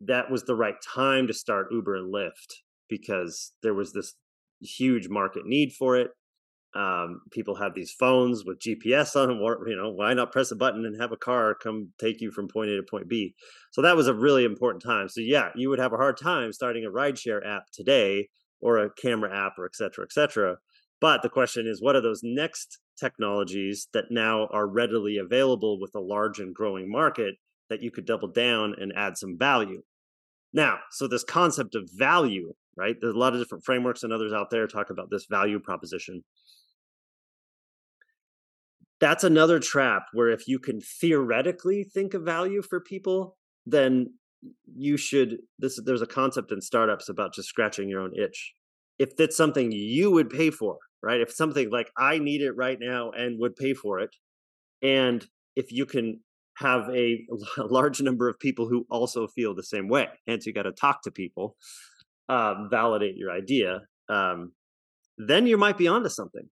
that 0.00 0.30
was 0.30 0.44
the 0.44 0.54
right 0.54 0.76
time 0.94 1.26
to 1.26 1.34
start 1.34 1.68
Uber 1.70 1.96
and 1.96 2.12
Lyft 2.12 2.54
because 2.88 3.52
there 3.62 3.74
was 3.74 3.92
this 3.92 4.14
huge 4.62 5.08
market 5.08 5.44
need 5.44 5.72
for 5.72 5.96
it 5.96 6.10
um, 6.74 7.22
people 7.30 7.56
have 7.56 7.74
these 7.74 7.90
phones 7.92 8.44
with 8.44 8.60
GPS 8.60 9.16
on 9.16 9.28
them. 9.28 9.40
Or, 9.40 9.66
you 9.68 9.76
know, 9.76 9.90
why 9.90 10.14
not 10.14 10.32
press 10.32 10.50
a 10.50 10.56
button 10.56 10.84
and 10.86 11.00
have 11.00 11.12
a 11.12 11.16
car 11.16 11.54
come 11.54 11.90
take 11.98 12.20
you 12.20 12.30
from 12.30 12.48
point 12.48 12.70
A 12.70 12.76
to 12.76 12.82
point 12.82 13.08
B? 13.08 13.34
So 13.72 13.82
that 13.82 13.96
was 13.96 14.06
a 14.08 14.14
really 14.14 14.44
important 14.44 14.82
time. 14.82 15.08
So 15.08 15.20
yeah, 15.20 15.50
you 15.56 15.68
would 15.70 15.78
have 15.78 15.92
a 15.92 15.96
hard 15.96 16.16
time 16.16 16.52
starting 16.52 16.84
a 16.84 16.90
rideshare 16.90 17.44
app 17.46 17.64
today 17.72 18.28
or 18.60 18.78
a 18.78 18.90
camera 18.90 19.34
app 19.34 19.58
or 19.58 19.64
et 19.64 19.74
cetera, 19.74 20.04
et 20.04 20.12
cetera. 20.12 20.56
But 21.00 21.22
the 21.22 21.30
question 21.30 21.66
is, 21.66 21.80
what 21.80 21.96
are 21.96 22.00
those 22.02 22.20
next 22.22 22.78
technologies 22.98 23.88
that 23.92 24.10
now 24.10 24.46
are 24.48 24.66
readily 24.66 25.16
available 25.16 25.80
with 25.80 25.94
a 25.94 26.00
large 26.00 26.38
and 26.40 26.54
growing 26.54 26.90
market 26.90 27.36
that 27.70 27.82
you 27.82 27.90
could 27.90 28.04
double 28.04 28.28
down 28.28 28.74
and 28.78 28.92
add 28.94 29.16
some 29.16 29.38
value? 29.38 29.82
Now, 30.52 30.78
so 30.90 31.06
this 31.06 31.24
concept 31.24 31.74
of 31.74 31.88
value, 31.92 32.54
right? 32.76 32.96
There's 33.00 33.14
a 33.14 33.18
lot 33.18 33.34
of 33.34 33.40
different 33.40 33.64
frameworks 33.64 34.02
and 34.02 34.12
others 34.12 34.32
out 34.32 34.50
there 34.50 34.66
talk 34.66 34.90
about 34.90 35.10
this 35.10 35.26
value 35.26 35.60
proposition 35.60 36.22
that's 39.00 39.24
another 39.24 39.58
trap 39.58 40.06
where 40.12 40.28
if 40.28 40.46
you 40.46 40.58
can 40.58 40.80
theoretically 40.80 41.84
think 41.84 42.14
of 42.14 42.22
value 42.22 42.62
for 42.62 42.80
people, 42.80 43.36
then 43.66 44.12
you 44.76 44.96
should 44.96 45.38
this 45.58 45.80
there's 45.84 46.02
a 46.02 46.06
concept 46.06 46.52
in 46.52 46.60
startups 46.60 47.08
about 47.08 47.34
just 47.34 47.48
scratching 47.48 47.88
your 47.88 48.00
own 48.00 48.12
itch. 48.16 48.52
If 48.98 49.18
it's 49.18 49.36
something 49.36 49.72
you 49.72 50.10
would 50.10 50.30
pay 50.30 50.50
for, 50.50 50.76
right? 51.02 51.20
If 51.20 51.32
something 51.32 51.70
like 51.70 51.90
I 51.96 52.18
need 52.18 52.42
it 52.42 52.52
right 52.52 52.78
now 52.78 53.10
and 53.10 53.40
would 53.40 53.56
pay 53.56 53.74
for 53.74 53.98
it, 54.00 54.10
and 54.82 55.26
if 55.56 55.72
you 55.72 55.86
can 55.86 56.20
have 56.60 56.88
a, 56.94 57.26
large 57.58 58.00
number 58.00 58.28
of 58.28 58.38
people 58.38 58.68
who 58.68 58.86
also 58.90 59.26
feel 59.26 59.54
the 59.54 59.62
same 59.62 59.88
way, 59.88 60.06
hence 60.26 60.46
you 60.46 60.52
got 60.52 60.62
to 60.62 60.72
talk 60.72 61.02
to 61.02 61.10
people, 61.10 61.56
um, 62.28 62.68
validate 62.70 63.16
your 63.16 63.30
idea, 63.32 63.80
um, 64.08 64.52
then 65.18 65.46
you 65.46 65.56
might 65.56 65.76
be 65.76 65.88
onto 65.88 66.08
something 66.08 66.48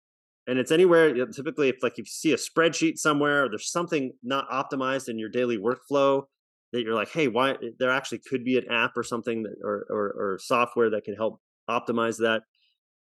and 0.46 0.58
it's 0.58 0.72
anywhere 0.72 1.26
typically 1.26 1.68
if 1.68 1.76
like 1.82 1.92
if 1.92 1.98
you 1.98 2.04
see 2.06 2.32
a 2.32 2.36
spreadsheet 2.36 2.96
somewhere 2.96 3.44
or 3.44 3.48
there's 3.50 3.70
something 3.70 4.12
not 4.22 4.48
optimized 4.50 5.08
in 5.08 5.18
your 5.18 5.28
daily 5.28 5.58
workflow 5.58 6.22
that 6.72 6.82
you're 6.82 6.94
like, 6.94 7.10
hey, 7.10 7.28
why 7.28 7.56
there 7.78 7.90
actually 7.90 8.20
could 8.28 8.44
be 8.44 8.58
an 8.58 8.70
app 8.70 8.92
or 8.96 9.02
something 9.02 9.42
that, 9.42 9.56
or, 9.62 9.86
or, 9.90 10.06
or 10.16 10.38
software 10.40 10.90
that 10.90 11.04
can 11.04 11.14
help 11.14 11.40
optimize 11.68 12.18
that. 12.18 12.42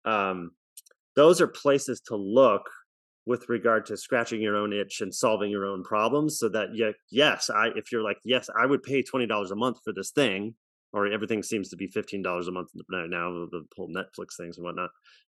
Um, 0.09 0.51
those 1.15 1.41
are 1.41 1.47
places 1.47 2.01
to 2.07 2.15
look 2.15 2.69
with 3.29 3.47
regard 3.47 3.85
to 3.85 3.95
scratching 3.95 4.41
your 4.41 4.55
own 4.55 4.73
itch 4.73 5.01
and 5.01 5.13
solving 5.13 5.51
your 5.51 5.63
own 5.63 5.83
problems 5.83 6.39
so 6.39 6.49
that 6.49 6.69
yeah, 6.73 6.89
yes, 7.11 7.47
I 7.51 7.67
if 7.75 7.91
you're 7.91 8.01
like, 8.01 8.17
yes, 8.25 8.49
I 8.59 8.65
would 8.65 8.81
pay 8.81 9.03
twenty 9.03 9.27
dollars 9.27 9.51
a 9.51 9.55
month 9.55 9.77
for 9.83 9.93
this 9.93 10.09
thing, 10.09 10.55
or 10.93 11.05
everything 11.05 11.43
seems 11.43 11.69
to 11.69 11.75
be 11.75 11.85
fifteen 11.85 12.23
dollars 12.23 12.47
a 12.47 12.51
month 12.51 12.69
now, 12.89 13.29
the 13.51 13.61
whole 13.77 13.93
Netflix 13.95 14.29
things 14.35 14.57
and 14.57 14.65
whatnot. 14.65 14.89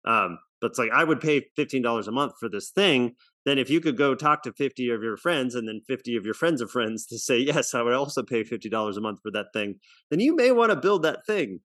Um, 0.05 0.39
but 0.61 0.67
it's 0.71 0.79
like 0.79 0.91
I 0.93 1.03
would 1.03 1.19
pay 1.19 1.45
fifteen 1.57 1.81
dollars 1.81 2.07
a 2.07 2.13
month 2.13 2.31
for 2.39 2.47
this 2.47 2.69
thing. 2.69 3.15
Then 3.43 3.57
if 3.57 3.69
you 3.69 3.81
could 3.81 3.97
go 3.97 4.15
talk 4.15 4.43
to 4.43 4.53
fifty 4.53 4.89
of 4.89 5.03
your 5.03 5.17
friends 5.17 5.53
and 5.53 5.67
then 5.67 5.81
fifty 5.85 6.15
of 6.15 6.23
your 6.23 6.33
friends 6.33 6.61
of 6.61 6.71
friends 6.71 7.05
to 7.07 7.19
say 7.19 7.39
yes, 7.39 7.75
I 7.75 7.81
would 7.81 7.93
also 7.93 8.23
pay 8.23 8.45
fifty 8.45 8.69
dollars 8.69 8.95
a 8.95 9.01
month 9.01 9.19
for 9.21 9.31
that 9.31 9.47
thing, 9.51 9.75
then 10.09 10.21
you 10.21 10.33
may 10.33 10.53
want 10.53 10.69
to 10.69 10.77
build 10.77 11.03
that 11.03 11.25
thing. 11.27 11.59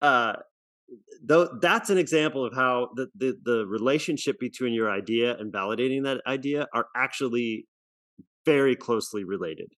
Uh, 0.00 0.36
though 1.22 1.48
that's 1.60 1.90
an 1.90 1.98
example 1.98 2.44
of 2.44 2.54
how 2.54 2.88
the, 2.94 3.08
the 3.16 3.36
the 3.42 3.66
relationship 3.66 4.38
between 4.38 4.72
your 4.72 4.90
idea 4.90 5.36
and 5.36 5.52
validating 5.52 6.04
that 6.04 6.20
idea 6.26 6.66
are 6.72 6.86
actually 6.96 7.66
very 8.44 8.76
closely 8.76 9.24
related. 9.24 9.72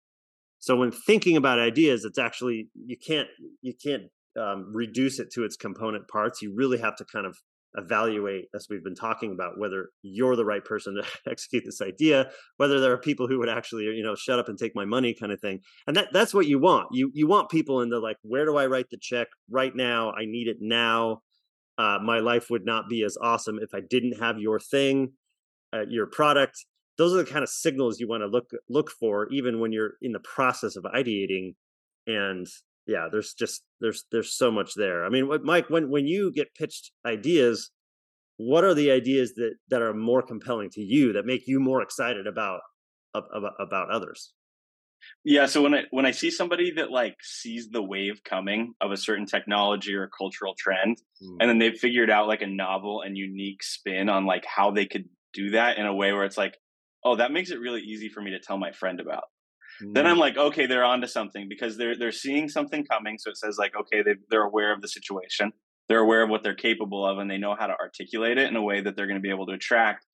So 0.59 0.75
when 0.75 0.91
thinking 0.91 1.37
about 1.37 1.59
ideas, 1.59 2.03
it's 2.03 2.19
actually 2.19 2.69
you 2.73 2.97
can't 2.97 3.27
you 3.61 3.73
can't 3.81 4.03
um, 4.39 4.71
reduce 4.73 5.19
it 5.19 5.31
to 5.33 5.43
its 5.43 5.55
component 5.55 6.07
parts. 6.07 6.41
You 6.41 6.53
really 6.55 6.79
have 6.79 6.95
to 6.97 7.05
kind 7.05 7.25
of 7.25 7.37
evaluate, 7.77 8.45
as 8.55 8.67
we've 8.69 8.83
been 8.83 8.95
talking 8.95 9.31
about, 9.31 9.57
whether 9.57 9.89
you're 10.01 10.35
the 10.35 10.45
right 10.45 10.65
person 10.65 10.95
to 10.95 11.03
execute 11.31 11.63
this 11.65 11.81
idea, 11.81 12.29
whether 12.57 12.79
there 12.79 12.91
are 12.91 12.97
people 12.97 13.27
who 13.27 13.39
would 13.39 13.49
actually, 13.49 13.83
you 13.83 14.03
know, 14.03 14.15
shut 14.15 14.39
up 14.39 14.49
and 14.49 14.57
take 14.57 14.75
my 14.75 14.85
money 14.85 15.13
kind 15.13 15.31
of 15.31 15.39
thing. 15.39 15.59
And 15.85 15.95
that 15.95 16.09
that's 16.11 16.33
what 16.33 16.47
you 16.47 16.59
want. 16.59 16.87
You 16.91 17.11
you 17.13 17.27
want 17.27 17.49
people 17.49 17.81
in 17.81 17.89
the 17.89 17.99
like, 17.99 18.17
where 18.23 18.45
do 18.45 18.57
I 18.57 18.65
write 18.65 18.89
the 18.89 18.97
check 18.99 19.27
right 19.49 19.75
now? 19.75 20.11
I 20.11 20.25
need 20.25 20.47
it 20.47 20.57
now. 20.59 21.21
Uh, 21.77 21.99
my 22.03 22.19
life 22.19 22.49
would 22.49 22.65
not 22.65 22.89
be 22.89 23.03
as 23.03 23.17
awesome 23.21 23.59
if 23.61 23.73
I 23.73 23.81
didn't 23.87 24.19
have 24.19 24.39
your 24.39 24.59
thing, 24.59 25.13
uh, 25.73 25.85
your 25.87 26.07
product. 26.07 26.65
Those 26.97 27.13
are 27.13 27.17
the 27.17 27.31
kind 27.31 27.43
of 27.43 27.49
signals 27.49 27.99
you 27.99 28.07
want 28.07 28.21
to 28.21 28.27
look 28.27 28.49
look 28.67 28.89
for, 28.89 29.27
even 29.29 29.59
when 29.59 29.71
you're 29.71 29.93
in 30.01 30.11
the 30.11 30.19
process 30.19 30.75
of 30.75 30.83
ideating. 30.83 31.53
And 32.07 32.47
yeah, 32.87 33.07
there's 33.11 33.33
just 33.33 33.63
there's 33.81 34.05
there's 34.11 34.33
so 34.33 34.49
much 34.49 34.73
there. 34.75 35.05
I 35.05 35.09
mean, 35.09 35.29
Mike, 35.43 35.69
when 35.69 35.89
when 35.89 36.07
you 36.07 36.31
get 36.31 36.55
pitched 36.55 36.91
ideas, 37.05 37.71
what 38.37 38.63
are 38.63 38.73
the 38.73 38.91
ideas 38.91 39.33
that 39.35 39.55
that 39.69 39.81
are 39.81 39.93
more 39.93 40.21
compelling 40.21 40.69
to 40.71 40.81
you 40.81 41.13
that 41.13 41.25
make 41.25 41.47
you 41.47 41.59
more 41.59 41.81
excited 41.81 42.27
about 42.27 42.61
about, 43.13 43.53
about 43.59 43.91
others? 43.91 44.33
Yeah, 45.23 45.45
so 45.45 45.61
when 45.61 45.73
I 45.73 45.83
when 45.91 46.05
I 46.05 46.11
see 46.11 46.31
somebody 46.31 46.71
that 46.71 46.91
like 46.91 47.15
sees 47.21 47.69
the 47.69 47.83
wave 47.83 48.21
coming 48.23 48.73
of 48.81 48.91
a 48.91 48.97
certain 48.97 49.25
technology 49.25 49.93
or 49.93 50.09
cultural 50.17 50.55
trend, 50.57 50.97
mm. 51.21 51.37
and 51.39 51.49
then 51.49 51.59
they've 51.59 51.77
figured 51.77 52.09
out 52.09 52.27
like 52.27 52.41
a 52.41 52.47
novel 52.47 53.01
and 53.01 53.17
unique 53.17 53.63
spin 53.63 54.09
on 54.09 54.25
like 54.25 54.45
how 54.45 54.71
they 54.71 54.85
could 54.85 55.05
do 55.33 55.51
that 55.51 55.77
in 55.77 55.85
a 55.85 55.93
way 55.93 56.13
where 56.13 56.23
it's 56.23 56.37
like, 56.37 56.57
oh, 57.03 57.17
that 57.17 57.31
makes 57.31 57.51
it 57.51 57.59
really 57.59 57.81
easy 57.81 58.09
for 58.09 58.21
me 58.21 58.31
to 58.31 58.39
tell 58.39 58.57
my 58.57 58.71
friend 58.71 58.99
about. 58.99 59.25
Mm. 59.83 59.93
Then 59.93 60.07
I'm 60.07 60.17
like, 60.17 60.37
okay, 60.37 60.65
they're 60.65 60.83
onto 60.83 61.07
something 61.07 61.47
because 61.49 61.77
they're 61.77 61.97
they're 61.97 62.11
seeing 62.11 62.49
something 62.49 62.85
coming. 62.85 63.17
So 63.17 63.29
it 63.29 63.37
says 63.37 63.57
like, 63.57 63.73
okay, 63.79 64.01
they 64.03 64.15
they're 64.29 64.43
aware 64.43 64.73
of 64.73 64.81
the 64.81 64.87
situation, 64.87 65.51
they're 65.89 65.99
aware 65.99 66.23
of 66.23 66.29
what 66.29 66.43
they're 66.43 66.55
capable 66.55 67.05
of, 67.05 67.17
and 67.17 67.29
they 67.29 67.37
know 67.37 67.55
how 67.57 67.67
to 67.67 67.75
articulate 67.79 68.37
it 68.37 68.49
in 68.49 68.55
a 68.55 68.61
way 68.61 68.81
that 68.81 68.95
they're 68.95 69.07
going 69.07 69.19
to 69.19 69.21
be 69.21 69.29
able 69.29 69.45
to 69.47 69.53
attract 69.53 70.05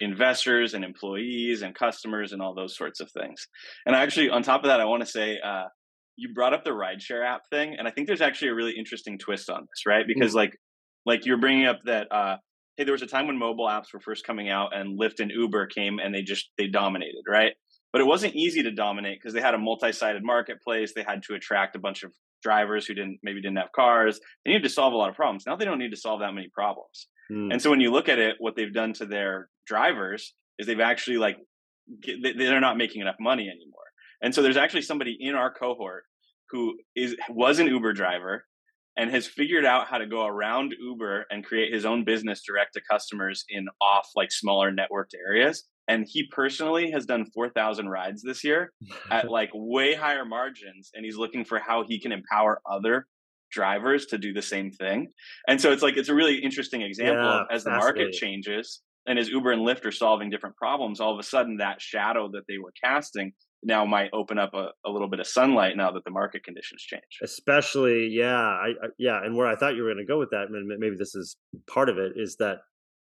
investors 0.00 0.74
and 0.74 0.84
employees 0.84 1.62
and 1.62 1.74
customers 1.74 2.32
and 2.32 2.42
all 2.42 2.54
those 2.54 2.76
sorts 2.76 3.00
of 3.00 3.10
things. 3.12 3.46
And 3.86 3.94
I 3.94 4.02
actually, 4.02 4.28
on 4.28 4.42
top 4.42 4.64
of 4.64 4.68
that, 4.68 4.80
I 4.80 4.84
want 4.86 5.02
to 5.02 5.08
say 5.08 5.38
uh, 5.44 5.64
you 6.16 6.34
brought 6.34 6.52
up 6.52 6.64
the 6.64 6.70
rideshare 6.70 7.24
app 7.24 7.42
thing, 7.50 7.76
and 7.78 7.86
I 7.86 7.90
think 7.90 8.06
there's 8.06 8.20
actually 8.20 8.48
a 8.48 8.54
really 8.54 8.74
interesting 8.76 9.18
twist 9.18 9.48
on 9.48 9.62
this, 9.62 9.86
right? 9.86 10.04
Because 10.06 10.32
mm 10.32 10.36
like 10.36 10.56
like 11.06 11.26
you're 11.26 11.38
bringing 11.38 11.66
up 11.66 11.80
that 11.84 12.10
uh, 12.10 12.36
hey, 12.76 12.84
there 12.84 12.92
was 12.92 13.02
a 13.02 13.06
time 13.06 13.26
when 13.26 13.38
mobile 13.38 13.66
apps 13.66 13.92
were 13.92 14.00
first 14.00 14.26
coming 14.26 14.48
out, 14.48 14.74
and 14.74 14.98
Lyft 14.98 15.20
and 15.20 15.30
Uber 15.30 15.66
came 15.66 15.98
and 15.98 16.14
they 16.14 16.22
just 16.22 16.50
they 16.58 16.66
dominated, 16.66 17.22
right? 17.28 17.52
But 17.94 18.00
it 18.00 18.08
wasn't 18.08 18.34
easy 18.34 18.60
to 18.64 18.72
dominate 18.72 19.20
because 19.20 19.34
they 19.34 19.40
had 19.40 19.54
a 19.54 19.58
multi-sided 19.58 20.24
marketplace. 20.24 20.92
They 20.92 21.04
had 21.04 21.22
to 21.28 21.34
attract 21.34 21.76
a 21.76 21.78
bunch 21.78 22.02
of 22.02 22.10
drivers 22.42 22.86
who 22.86 22.94
didn't 22.94 23.20
maybe 23.22 23.40
didn't 23.40 23.58
have 23.58 23.70
cars. 23.70 24.18
They 24.44 24.50
needed 24.50 24.64
to 24.64 24.68
solve 24.68 24.94
a 24.94 24.96
lot 24.96 25.10
of 25.10 25.14
problems. 25.14 25.44
Now 25.46 25.54
they 25.54 25.64
don't 25.64 25.78
need 25.78 25.92
to 25.92 25.96
solve 25.96 26.18
that 26.18 26.34
many 26.34 26.48
problems. 26.52 27.06
Mm. 27.30 27.52
And 27.52 27.62
so 27.62 27.70
when 27.70 27.80
you 27.80 27.92
look 27.92 28.08
at 28.08 28.18
it, 28.18 28.34
what 28.40 28.56
they've 28.56 28.74
done 28.74 28.94
to 28.94 29.06
their 29.06 29.48
drivers 29.64 30.34
is 30.58 30.66
they've 30.66 30.80
actually 30.80 31.18
like 31.18 31.36
they're 32.36 32.60
not 32.60 32.76
making 32.76 33.00
enough 33.00 33.14
money 33.20 33.44
anymore. 33.44 33.84
And 34.20 34.34
so 34.34 34.42
there's 34.42 34.56
actually 34.56 34.82
somebody 34.82 35.16
in 35.20 35.36
our 35.36 35.54
cohort 35.54 36.02
who 36.50 36.74
is 36.96 37.14
was 37.28 37.60
an 37.60 37.68
Uber 37.68 37.92
driver 37.92 38.44
and 38.96 39.08
has 39.12 39.28
figured 39.28 39.64
out 39.64 39.86
how 39.86 39.98
to 39.98 40.06
go 40.06 40.26
around 40.26 40.74
Uber 40.80 41.26
and 41.30 41.44
create 41.44 41.72
his 41.72 41.84
own 41.84 42.02
business 42.02 42.42
direct 42.44 42.74
to 42.74 42.80
customers 42.90 43.44
in 43.48 43.66
off 43.80 44.08
like 44.16 44.32
smaller 44.32 44.72
networked 44.72 45.14
areas. 45.28 45.68
And 45.86 46.06
he 46.08 46.26
personally 46.30 46.90
has 46.92 47.04
done 47.04 47.26
4,000 47.34 47.88
rides 47.88 48.22
this 48.22 48.42
year 48.42 48.72
at 49.10 49.30
like 49.30 49.50
way 49.52 49.94
higher 49.94 50.24
margins. 50.24 50.90
And 50.94 51.04
he's 51.04 51.16
looking 51.16 51.44
for 51.44 51.58
how 51.58 51.84
he 51.86 52.00
can 52.00 52.12
empower 52.12 52.60
other 52.70 53.06
drivers 53.52 54.06
to 54.06 54.18
do 54.18 54.32
the 54.32 54.42
same 54.42 54.70
thing. 54.70 55.08
And 55.46 55.60
so 55.60 55.72
it's 55.72 55.82
like, 55.82 55.96
it's 55.96 56.08
a 56.08 56.14
really 56.14 56.36
interesting 56.36 56.82
example 56.82 57.24
yeah, 57.24 57.42
as 57.50 57.64
the 57.64 57.70
market 57.70 58.12
changes 58.12 58.80
and 59.06 59.18
as 59.18 59.28
Uber 59.28 59.52
and 59.52 59.66
Lyft 59.66 59.84
are 59.84 59.92
solving 59.92 60.30
different 60.30 60.56
problems, 60.56 61.00
all 61.00 61.12
of 61.12 61.18
a 61.18 61.22
sudden 61.22 61.58
that 61.58 61.80
shadow 61.80 62.28
that 62.32 62.42
they 62.48 62.58
were 62.58 62.72
casting 62.82 63.32
now 63.62 63.84
might 63.84 64.10
open 64.12 64.38
up 64.38 64.54
a, 64.54 64.68
a 64.86 64.90
little 64.90 65.08
bit 65.08 65.20
of 65.20 65.26
sunlight 65.26 65.76
now 65.76 65.90
that 65.90 66.04
the 66.04 66.10
market 66.10 66.44
conditions 66.44 66.82
change. 66.82 67.02
Especially, 67.22 68.08
yeah, 68.10 68.36
I, 68.36 68.68
I 68.82 68.88
yeah, 68.98 69.20
and 69.22 69.36
where 69.36 69.46
I 69.46 69.56
thought 69.56 69.74
you 69.74 69.82
were 69.82 69.92
going 69.92 70.04
to 70.04 70.10
go 70.10 70.18
with 70.18 70.30
that, 70.30 70.48
and 70.50 70.66
maybe 70.78 70.96
this 70.96 71.14
is 71.14 71.36
part 71.66 71.88
of 71.88 71.98
it, 71.98 72.12
is 72.16 72.36
that 72.36 72.58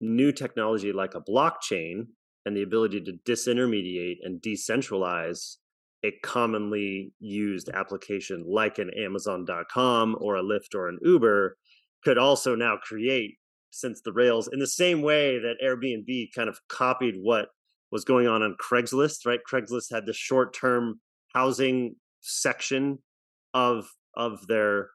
new 0.02 0.32
technology 0.32 0.92
like 0.92 1.14
a 1.16 1.22
blockchain 1.22 2.08
and 2.46 2.56
the 2.56 2.64
ability 2.64 3.02
to 3.02 3.14
disintermediate 3.26 4.18
and 4.24 4.42
decentralize 4.42 5.58
a 6.04 6.12
commonly 6.24 7.14
used 7.20 7.70
application 7.70 8.44
like 8.48 8.80
an 8.80 8.90
Amazon.com 8.98 10.18
or 10.20 10.36
a 10.36 10.44
Lyft 10.44 10.74
or 10.76 10.88
an 10.90 10.98
Uber 11.04 11.58
could 12.04 12.18
also 12.18 12.56
now 12.56 12.78
create 12.82 13.36
since 13.70 14.02
the 14.02 14.12
rails 14.12 14.50
in 14.52 14.60
the 14.60 14.68
same 14.68 15.02
way 15.02 15.38
that 15.40 15.56
Airbnb 15.64 16.30
kind 16.36 16.50
of 16.50 16.60
copied 16.68 17.16
what 17.22 17.50
was 17.92 18.04
going 18.04 18.28
on 18.28 18.42
on 18.42 18.56
Craigslist, 18.60 19.26
right? 19.26 19.40
Craigslist 19.50 19.92
had 19.92 20.06
the 20.06 20.14
short-term 20.14 21.00
housing 21.34 21.96
section 22.22 23.00
of 23.54 23.86
of 24.16 24.46
their 24.48 24.90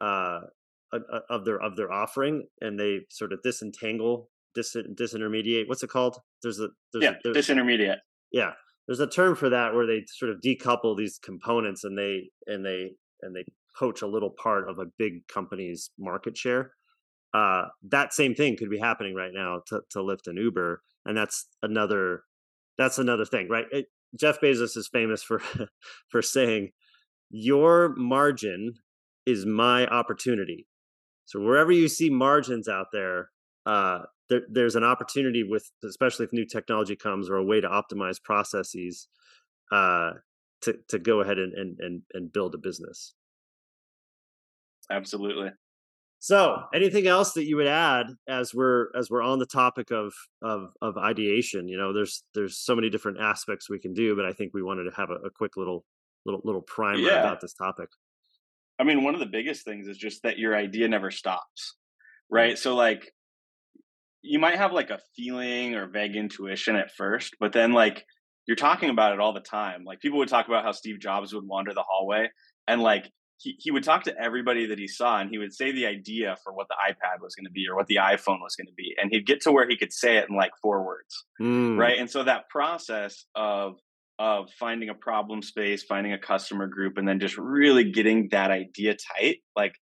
uh 0.00 0.40
of 1.30 1.44
their 1.44 1.60
of 1.60 1.76
their 1.76 1.92
offering 1.92 2.46
and 2.60 2.78
they 2.78 3.00
sort 3.10 3.32
of 3.32 3.42
disentangle 3.42 4.28
dis, 4.56 4.76
disintermediate 4.98 5.68
what's 5.68 5.82
it 5.82 5.90
called 5.90 6.18
there's 6.42 6.58
a 6.58 6.68
there's 6.92 7.04
yeah 7.04 7.10
a, 7.10 7.32
there's, 7.32 7.46
disintermediate 7.46 7.98
yeah 8.32 8.50
there's 8.88 9.00
a 9.00 9.06
term 9.06 9.36
for 9.36 9.48
that 9.50 9.74
where 9.74 9.86
they 9.86 10.04
sort 10.08 10.30
of 10.30 10.40
decouple 10.40 10.96
these 10.96 11.18
components 11.22 11.84
and 11.84 11.96
they 11.96 12.30
and 12.46 12.66
they 12.66 12.90
and 13.22 13.36
they 13.36 13.44
poach 13.78 14.02
a 14.02 14.06
little 14.06 14.30
part 14.42 14.68
of 14.68 14.78
a 14.78 14.86
big 14.98 15.28
company's 15.28 15.90
market 15.98 16.36
share 16.36 16.72
uh, 17.36 17.66
that 17.90 18.14
same 18.14 18.34
thing 18.34 18.56
could 18.56 18.70
be 18.70 18.78
happening 18.78 19.14
right 19.14 19.32
now 19.34 19.60
to, 19.66 19.80
to 19.90 19.98
Lyft 19.98 20.26
and 20.26 20.38
Uber, 20.38 20.80
and 21.04 21.16
that's 21.16 21.46
another 21.62 22.22
that's 22.78 22.98
another 22.98 23.26
thing, 23.26 23.48
right? 23.50 23.66
It, 23.70 23.86
Jeff 24.18 24.40
Bezos 24.40 24.76
is 24.76 24.88
famous 24.90 25.22
for 25.22 25.42
for 26.08 26.22
saying, 26.22 26.70
"Your 27.28 27.94
margin 27.96 28.74
is 29.26 29.44
my 29.44 29.86
opportunity." 29.86 30.66
So 31.26 31.40
wherever 31.40 31.72
you 31.72 31.88
see 31.88 32.08
margins 32.08 32.68
out 32.68 32.86
there, 32.92 33.30
uh, 33.66 34.00
there, 34.28 34.42
there's 34.48 34.76
an 34.76 34.84
opportunity 34.84 35.42
with, 35.42 35.70
especially 35.84 36.24
if 36.24 36.32
new 36.32 36.46
technology 36.46 36.96
comes 36.96 37.30
or 37.30 37.36
a 37.36 37.44
way 37.44 37.60
to 37.60 37.68
optimize 37.68 38.22
processes, 38.22 39.08
uh, 39.72 40.12
to 40.62 40.76
to 40.88 40.98
go 40.98 41.20
ahead 41.20 41.38
and 41.38 41.52
and 41.54 41.78
and, 41.80 42.02
and 42.12 42.32
build 42.32 42.54
a 42.54 42.58
business. 42.58 43.14
Absolutely. 44.90 45.50
So, 46.18 46.62
anything 46.74 47.06
else 47.06 47.34
that 47.34 47.44
you 47.44 47.56
would 47.56 47.66
add 47.66 48.06
as 48.26 48.54
we're 48.54 48.88
as 48.96 49.10
we're 49.10 49.22
on 49.22 49.38
the 49.38 49.46
topic 49.46 49.90
of 49.90 50.12
of 50.42 50.70
of 50.80 50.96
ideation? 50.96 51.68
You 51.68 51.76
know, 51.76 51.92
there's 51.92 52.24
there's 52.34 52.58
so 52.58 52.74
many 52.74 52.90
different 52.90 53.20
aspects 53.20 53.68
we 53.68 53.78
can 53.78 53.92
do, 53.92 54.16
but 54.16 54.24
I 54.24 54.32
think 54.32 54.52
we 54.54 54.62
wanted 54.62 54.84
to 54.84 54.96
have 54.96 55.10
a, 55.10 55.26
a 55.26 55.30
quick 55.30 55.56
little 55.56 55.84
little 56.24 56.40
little 56.44 56.62
primer 56.62 56.98
yeah. 56.98 57.20
about 57.20 57.40
this 57.40 57.54
topic. 57.54 57.88
I 58.78 58.84
mean, 58.84 59.04
one 59.04 59.14
of 59.14 59.20
the 59.20 59.26
biggest 59.26 59.64
things 59.64 59.88
is 59.88 59.96
just 59.96 60.22
that 60.22 60.38
your 60.38 60.54
idea 60.56 60.88
never 60.88 61.10
stops, 61.10 61.76
right? 62.30 62.58
So, 62.58 62.74
like, 62.74 63.10
you 64.26 64.38
might 64.38 64.56
have 64.56 64.72
like 64.72 64.90
a 64.90 65.00
feeling 65.16 65.74
or 65.74 65.86
vague 65.86 66.16
intuition 66.16 66.76
at 66.76 66.94
first, 66.96 67.36
but 67.40 67.52
then 67.52 67.72
like 67.72 68.04
you're 68.46 68.56
talking 68.56 68.90
about 68.90 69.12
it 69.12 69.20
all 69.20 69.32
the 69.32 69.40
time. 69.40 69.84
Like 69.84 70.00
people 70.00 70.18
would 70.18 70.28
talk 70.28 70.48
about 70.48 70.64
how 70.64 70.72
Steve 70.72 71.00
Jobs 71.00 71.34
would 71.34 71.44
wander 71.44 71.74
the 71.74 71.84
hallway 71.86 72.28
and 72.68 72.80
like 72.80 73.10
he, 73.38 73.56
he 73.58 73.70
would 73.70 73.84
talk 73.84 74.04
to 74.04 74.14
everybody 74.18 74.66
that 74.66 74.78
he 74.78 74.88
saw 74.88 75.20
and 75.20 75.30
he 75.30 75.38
would 75.38 75.52
say 75.52 75.72
the 75.72 75.86
idea 75.86 76.36
for 76.42 76.52
what 76.54 76.68
the 76.68 76.74
iPad 76.74 77.20
was 77.20 77.34
going 77.34 77.44
to 77.44 77.50
be 77.50 77.66
or 77.68 77.76
what 77.76 77.86
the 77.86 77.96
iPhone 77.96 78.40
was 78.40 78.56
going 78.56 78.66
to 78.66 78.72
be. 78.76 78.94
And 79.00 79.10
he'd 79.12 79.26
get 79.26 79.42
to 79.42 79.52
where 79.52 79.68
he 79.68 79.76
could 79.76 79.92
say 79.92 80.16
it 80.16 80.26
in 80.30 80.36
like 80.36 80.52
four 80.62 80.84
words. 80.86 81.24
Mm. 81.40 81.78
Right. 81.78 81.98
And 81.98 82.10
so 82.10 82.24
that 82.24 82.48
process 82.48 83.24
of 83.34 83.74
of 84.18 84.48
finding 84.58 84.88
a 84.88 84.94
problem 84.94 85.42
space, 85.42 85.82
finding 85.82 86.14
a 86.14 86.18
customer 86.18 86.66
group, 86.66 86.96
and 86.96 87.06
then 87.06 87.20
just 87.20 87.36
really 87.36 87.90
getting 87.90 88.28
that 88.30 88.50
idea 88.50 88.96
tight. 89.14 89.38
Like 89.54 89.74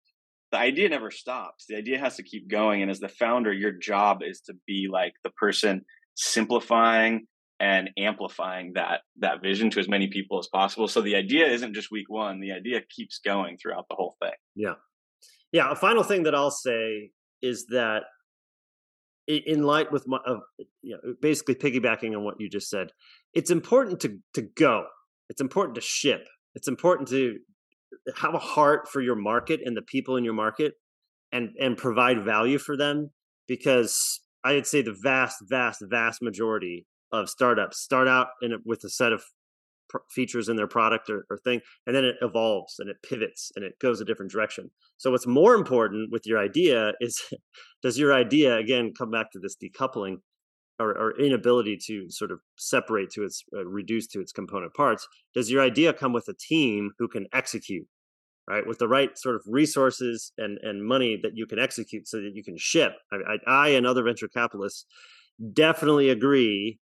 the 0.53 0.59
idea 0.59 0.87
never 0.87 1.09
stops. 1.09 1.65
The 1.67 1.75
idea 1.75 1.97
has 1.97 2.15
to 2.17 2.23
keep 2.23 2.47
going. 2.47 2.83
And 2.83 2.91
as 2.91 2.99
the 2.99 3.09
founder, 3.09 3.51
your 3.51 3.71
job 3.71 4.19
is 4.23 4.39
to 4.41 4.53
be 4.67 4.87
like 4.89 5.13
the 5.23 5.31
person 5.31 5.81
simplifying 6.13 7.25
and 7.59 7.89
amplifying 7.97 8.73
that 8.75 9.01
that 9.19 9.41
vision 9.41 9.71
to 9.71 9.79
as 9.79 9.89
many 9.89 10.07
people 10.07 10.37
as 10.37 10.47
possible. 10.47 10.87
So 10.87 11.01
the 11.01 11.15
idea 11.15 11.47
isn't 11.47 11.73
just 11.73 11.89
week 11.89 12.05
one. 12.07 12.39
The 12.39 12.51
idea 12.51 12.81
keeps 12.95 13.19
going 13.25 13.57
throughout 13.57 13.87
the 13.89 13.95
whole 13.95 14.15
thing. 14.21 14.35
Yeah. 14.55 14.75
Yeah. 15.51 15.71
A 15.71 15.75
final 15.75 16.03
thing 16.03 16.23
that 16.23 16.35
I'll 16.35 16.51
say 16.51 17.09
is 17.41 17.65
that 17.71 18.03
in 19.27 19.63
light 19.63 19.91
with 19.91 20.07
my, 20.07 20.19
you 20.83 20.99
know, 21.03 21.15
basically 21.19 21.55
piggybacking 21.55 22.15
on 22.15 22.23
what 22.23 22.35
you 22.39 22.47
just 22.47 22.69
said, 22.69 22.91
it's 23.33 23.49
important 23.49 24.01
to 24.01 24.19
to 24.35 24.43
go. 24.43 24.85
It's 25.29 25.41
important 25.41 25.75
to 25.75 25.81
ship. 25.81 26.27
It's 26.53 26.67
important 26.67 27.07
to 27.09 27.39
have 28.17 28.33
a 28.33 28.39
heart 28.39 28.87
for 28.91 29.01
your 29.01 29.15
market 29.15 29.61
and 29.63 29.75
the 29.75 29.81
people 29.81 30.17
in 30.17 30.23
your 30.23 30.33
market, 30.33 30.73
and 31.31 31.49
and 31.59 31.77
provide 31.77 32.23
value 32.23 32.57
for 32.57 32.77
them. 32.77 33.11
Because 33.47 34.21
I'd 34.43 34.67
say 34.67 34.81
the 34.81 34.97
vast, 35.01 35.37
vast, 35.49 35.83
vast 35.89 36.21
majority 36.21 36.85
of 37.11 37.29
startups 37.29 37.79
start 37.79 38.07
out 38.07 38.27
in 38.41 38.53
a, 38.53 38.57
with 38.65 38.83
a 38.83 38.89
set 38.89 39.13
of 39.13 39.23
features 40.09 40.49
in 40.49 40.55
their 40.55 40.67
product 40.67 41.09
or, 41.09 41.25
or, 41.29 41.37
thing 41.37 41.61
and 41.85 41.95
then 41.95 42.03
it 42.03 42.15
evolves 42.21 42.79
and 42.79 42.89
it 42.89 42.97
pivots 43.03 43.51
and 43.55 43.63
it 43.63 43.77
goes 43.79 44.01
a 44.01 44.05
different 44.05 44.31
direction 44.31 44.71
so 44.97 45.11
what's 45.11 45.27
more 45.27 45.53
important 45.53 46.11
with 46.11 46.25
your 46.25 46.39
idea 46.39 46.93
is 46.99 47.21
does 47.83 47.99
your 47.99 48.11
idea 48.11 48.57
again 48.57 48.91
come 48.97 49.11
back 49.11 49.31
to 49.31 49.39
this 49.39 49.55
decoupling 49.55 50.15
or, 50.79 50.89
or 50.97 51.19
inability 51.19 51.77
to 51.85 52.09
sort 52.09 52.31
of 52.31 52.39
separate 52.57 53.11
to 53.11 53.23
its 53.23 53.43
uh, 53.55 53.63
reduce 53.65 54.07
to 54.07 54.19
its 54.19 54.31
component 54.31 54.73
parts 54.73 55.07
does 55.35 55.51
your 55.51 55.61
idea 55.61 55.93
come 55.93 56.13
with 56.13 56.27
a 56.27 56.33
team 56.33 56.91
who 56.97 57.07
can 57.07 57.27
execute 57.31 57.85
right 58.47 58.65
with 58.67 58.79
the 58.79 58.87
right 58.87 59.17
sort 59.17 59.35
of 59.35 59.41
resources 59.47 60.31
and 60.37 60.57
and 60.63 60.85
money 60.85 61.19
that 61.21 61.35
you 61.35 61.45
can 61.45 61.59
execute 61.59 62.07
so 62.07 62.17
that 62.17 62.35
you 62.35 62.43
can 62.43 62.57
ship. 62.57 62.93
I, 63.11 63.37
I, 63.47 63.69
and 63.69 63.85
other 63.85 64.03
venture 64.03 64.27
capitalists 64.27 64.85
definitely 65.53 66.09
agree 66.09 66.79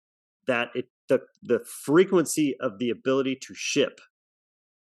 that 0.48 0.70
it 0.76 0.86
the 1.10 1.22
the 1.44 1.60
frequency 1.60 2.56
of 2.60 2.80
the 2.80 2.90
ability 2.90 3.38
to 3.44 3.54
ship 3.54 4.00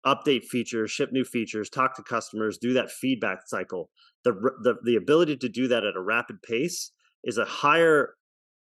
update 0.07 0.45
features 0.45 0.91
ship 0.91 1.13
new 1.13 1.25
features 1.25 1.69
talk 1.69 1.95
to 1.97 2.03
customers 2.03 2.57
do 2.57 2.73
that 2.73 2.91
feedback 2.91 3.41
cycle 3.47 3.91
the 4.25 4.33
the, 4.63 4.77
the 4.85 4.97
ability 4.97 5.37
to 5.37 5.49
do 5.49 5.69
that 5.69 5.85
at 5.85 5.97
a 5.97 6.01
rapid 6.01 6.41
pace 6.43 6.93
is 7.25 7.37
a 7.37 7.45
higher 7.45 8.15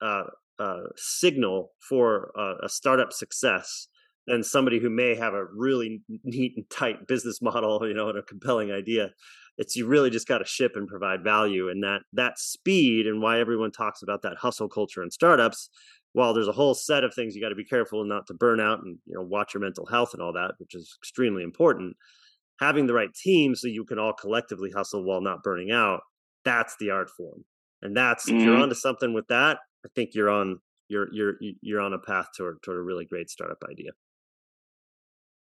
uh, 0.01 0.24
uh, 0.60 0.83
signal 0.95 1.72
for 1.79 2.31
uh, 2.38 2.55
a 2.63 2.69
startup 2.69 3.12
success 3.12 3.88
than 4.27 4.43
somebody 4.43 4.79
who 4.79 4.89
may 4.89 5.15
have 5.15 5.33
a 5.33 5.45
really 5.55 6.01
neat 6.23 6.53
and 6.55 6.69
tight 6.69 7.07
business 7.07 7.41
model 7.41 7.79
you 7.87 7.93
know 7.93 8.09
and 8.09 8.17
a 8.17 8.23
compelling 8.23 8.71
idea 8.71 9.09
it's 9.57 9.75
you 9.75 9.85
really 9.85 10.09
just 10.09 10.27
got 10.27 10.39
to 10.39 10.45
ship 10.45 10.73
and 10.75 10.87
provide 10.87 11.23
value 11.23 11.69
and 11.69 11.83
that 11.83 12.01
that 12.13 12.39
speed 12.39 13.05
and 13.07 13.21
why 13.21 13.39
everyone 13.39 13.71
talks 13.71 14.01
about 14.01 14.21
that 14.21 14.37
hustle 14.37 14.69
culture 14.69 15.03
in 15.03 15.11
startups 15.11 15.69
while 16.13 16.33
there's 16.33 16.47
a 16.47 16.53
whole 16.53 16.73
set 16.73 17.03
of 17.03 17.13
things 17.13 17.35
you 17.35 17.41
got 17.41 17.49
to 17.49 17.55
be 17.55 17.65
careful 17.65 18.03
not 18.05 18.25
to 18.27 18.33
burn 18.33 18.59
out 18.59 18.79
and 18.83 18.97
you 19.05 19.15
know 19.15 19.21
watch 19.21 19.53
your 19.53 19.61
mental 19.61 19.85
health 19.85 20.13
and 20.13 20.21
all 20.21 20.33
that 20.33 20.51
which 20.57 20.73
is 20.75 20.95
extremely 21.01 21.43
important 21.43 21.95
having 22.59 22.87
the 22.87 22.93
right 22.93 23.13
team 23.13 23.55
so 23.55 23.67
you 23.67 23.83
can 23.83 23.99
all 23.99 24.13
collectively 24.13 24.71
hustle 24.71 25.03
while 25.03 25.21
not 25.21 25.43
burning 25.43 25.71
out 25.71 26.01
that's 26.45 26.75
the 26.79 26.89
art 26.89 27.09
form 27.09 27.43
and 27.81 27.95
that's 27.95 28.27
mm-hmm. 28.27 28.37
if 28.37 28.43
you're 28.43 28.53
mm-hmm. 28.53 28.63
onto 28.63 28.75
something 28.75 29.13
with 29.13 29.27
that 29.27 29.57
i 29.85 29.89
think 29.95 30.11
you're 30.13 30.29
on 30.29 30.59
you're 30.87 31.07
you're 31.11 31.35
you're 31.61 31.81
on 31.81 31.93
a 31.93 31.99
path 31.99 32.27
toward 32.35 32.61
toward 32.63 32.77
a 32.77 32.81
really 32.81 33.05
great 33.05 33.29
startup 33.29 33.61
idea 33.69 33.91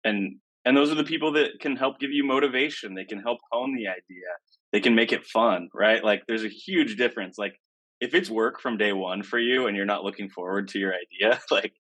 and 0.10 0.36
and 0.66 0.76
those 0.76 0.92
are 0.92 0.96
the 0.96 1.04
people 1.04 1.32
that 1.32 1.60
can 1.62 1.76
help 1.76 2.00
give 2.00 2.12
you 2.12 2.24
motivation 2.26 2.94
they 2.94 3.06
can 3.06 3.20
help 3.20 3.40
hone 3.52 3.74
the 3.76 3.88
idea 3.88 4.28
they 4.72 4.80
can 4.80 4.94
make 4.94 5.14
it 5.14 5.26
fun 5.26 5.70
right 5.74 6.04
like 6.04 6.24
there's 6.28 6.44
a 6.44 6.50
huge 6.50 6.98
difference 6.98 7.38
like 7.38 7.56
if 8.02 8.14
it's 8.14 8.30
work 8.30 8.60
from 8.60 8.78
day 8.78 8.94
one 8.94 9.24
for 9.24 9.40
you 9.40 9.68
and 9.68 9.76
you're 9.76 9.86
not 9.86 10.04
looking 10.04 10.30
forward 10.30 10.68
to 10.70 10.80
your 10.80 10.94
idea, 10.94 11.40
like 11.52 11.74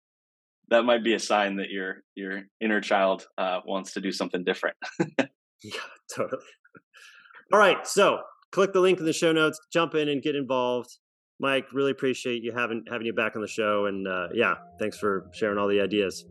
that 0.69 0.85
might 0.85 1.05
be 1.05 1.15
a 1.15 1.19
sign 1.19 1.57
that 1.57 1.71
your 1.71 2.03
your 2.15 2.43
inner 2.61 2.81
child 2.81 3.27
uh, 3.39 3.61
wants 3.65 3.93
to 3.95 4.01
do 4.01 4.13
something 4.13 4.45
different. 4.45 4.77
yeah, 5.19 5.81
totally. 6.15 6.43
All 7.53 7.59
right, 7.59 7.87
so 7.87 8.19
click 8.53 8.73
the 8.73 8.81
link 8.81 8.99
in 8.99 9.07
the 9.07 9.13
show 9.13 9.33
notes, 9.33 9.59
jump 9.73 9.95
in 9.95 10.09
and 10.09 10.23
get 10.23 10.37
involved. 10.37 10.91
Mike, 11.41 11.67
really 11.73 11.93
appreciate 11.93 12.43
you 12.43 12.53
having 12.53 12.85
having 12.91 13.07
you 13.07 13.15
back 13.15 13.37
on 13.37 13.43
the 13.43 13.49
show, 13.49 13.87
and 13.87 14.07
uh, 14.07 14.29
yeah, 14.35 14.55
thanks 14.79 14.99
for 14.99 15.31
sharing 15.33 15.59
all 15.59 15.69
the 15.69 15.81
ideas. 15.81 16.25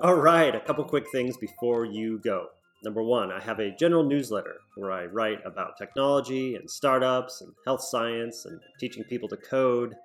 All 0.00 0.14
right, 0.14 0.54
a 0.54 0.60
couple 0.60 0.84
quick 0.84 1.10
things 1.10 1.36
before 1.36 1.84
you 1.84 2.20
go. 2.20 2.46
Number 2.84 3.02
one, 3.02 3.32
I 3.32 3.40
have 3.40 3.58
a 3.58 3.74
general 3.74 4.04
newsletter 4.04 4.58
where 4.76 4.92
I 4.92 5.06
write 5.06 5.40
about 5.44 5.76
technology 5.76 6.54
and 6.54 6.70
startups 6.70 7.40
and 7.40 7.52
health 7.64 7.82
science 7.82 8.44
and 8.44 8.60
teaching 8.78 9.02
people 9.02 9.28
to 9.30 9.36
code. 9.36 9.96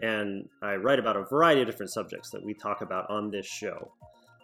And 0.00 0.48
I 0.62 0.76
write 0.76 1.00
about 1.00 1.16
a 1.16 1.24
variety 1.24 1.62
of 1.62 1.66
different 1.66 1.90
subjects 1.90 2.30
that 2.30 2.44
we 2.44 2.54
talk 2.54 2.80
about 2.80 3.10
on 3.10 3.32
this 3.32 3.44
show. 3.44 3.90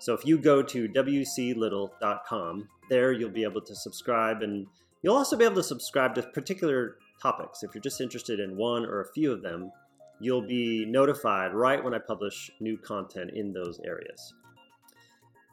So 0.00 0.12
if 0.12 0.26
you 0.26 0.38
go 0.38 0.60
to 0.60 0.88
wclittle.com, 0.88 2.68
there 2.90 3.12
you'll 3.12 3.30
be 3.30 3.44
able 3.44 3.60
to 3.60 3.76
subscribe 3.76 4.42
and 4.42 4.66
you'll 5.02 5.16
also 5.16 5.36
be 5.36 5.44
able 5.44 5.54
to 5.54 5.62
subscribe 5.62 6.16
to 6.16 6.22
particular 6.22 6.96
topics. 7.22 7.62
If 7.62 7.72
you're 7.74 7.80
just 7.80 8.00
interested 8.00 8.40
in 8.40 8.56
one 8.56 8.84
or 8.84 9.02
a 9.02 9.12
few 9.12 9.30
of 9.30 9.42
them, 9.42 9.70
you'll 10.18 10.48
be 10.48 10.84
notified 10.84 11.54
right 11.54 11.82
when 11.82 11.94
I 11.94 11.98
publish 11.98 12.50
new 12.58 12.76
content 12.76 13.30
in 13.34 13.52
those 13.52 13.78
areas. 13.86 14.34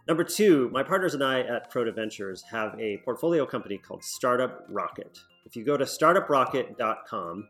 Number 0.05 0.25
two, 0.25 0.69
my 0.73 0.83
partners 0.83 1.13
and 1.13 1.23
I 1.23 1.41
at 1.41 1.71
Prota 1.71 1.95
Ventures 1.95 2.43
have 2.51 2.77
a 2.77 2.97
portfolio 3.05 3.45
company 3.45 3.77
called 3.77 4.03
Startup 4.03 4.65
Rocket. 4.67 5.17
If 5.45 5.55
you 5.55 5.63
go 5.63 5.77
to 5.77 5.85
startuprocket.com, 5.85 7.47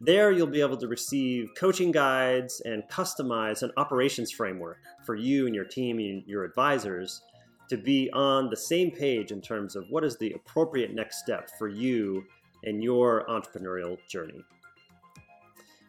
there 0.00 0.32
you'll 0.32 0.48
be 0.48 0.60
able 0.60 0.76
to 0.78 0.88
receive 0.88 1.50
coaching 1.56 1.92
guides 1.92 2.60
and 2.64 2.82
customize 2.90 3.62
an 3.62 3.70
operations 3.76 4.32
framework 4.32 4.78
for 5.06 5.14
you 5.14 5.46
and 5.46 5.54
your 5.54 5.64
team 5.64 6.00
and 6.00 6.24
your 6.26 6.42
advisors 6.42 7.22
to 7.70 7.76
be 7.76 8.10
on 8.12 8.50
the 8.50 8.56
same 8.56 8.90
page 8.90 9.30
in 9.30 9.40
terms 9.40 9.76
of 9.76 9.84
what 9.88 10.02
is 10.02 10.18
the 10.18 10.32
appropriate 10.32 10.92
next 10.92 11.20
step 11.20 11.48
for 11.56 11.68
you 11.68 12.24
and 12.64 12.82
your 12.82 13.24
entrepreneurial 13.28 13.96
journey. 14.08 14.42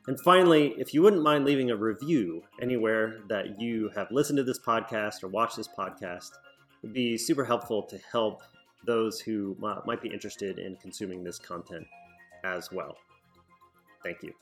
And 0.07 0.19
finally, 0.19 0.75
if 0.77 0.93
you 0.93 1.01
wouldn't 1.01 1.23
mind 1.23 1.45
leaving 1.45 1.71
a 1.71 1.77
review 1.77 2.43
anywhere 2.61 3.21
that 3.29 3.61
you 3.61 3.89
have 3.95 4.11
listened 4.11 4.37
to 4.37 4.43
this 4.43 4.59
podcast 4.59 5.23
or 5.23 5.29
watched 5.29 5.55
this 5.55 5.69
podcast, 5.69 6.31
it 6.31 6.87
would 6.87 6.93
be 6.93 7.17
super 7.17 7.45
helpful 7.45 7.83
to 7.83 7.97
help 8.11 8.43
those 8.85 9.21
who 9.21 9.55
might 9.85 10.01
be 10.01 10.09
interested 10.09 10.59
in 10.59 10.75
consuming 10.75 11.23
this 11.23 11.39
content 11.39 11.87
as 12.43 12.69
well. 12.69 12.97
Thank 14.03 14.23
you. 14.23 14.33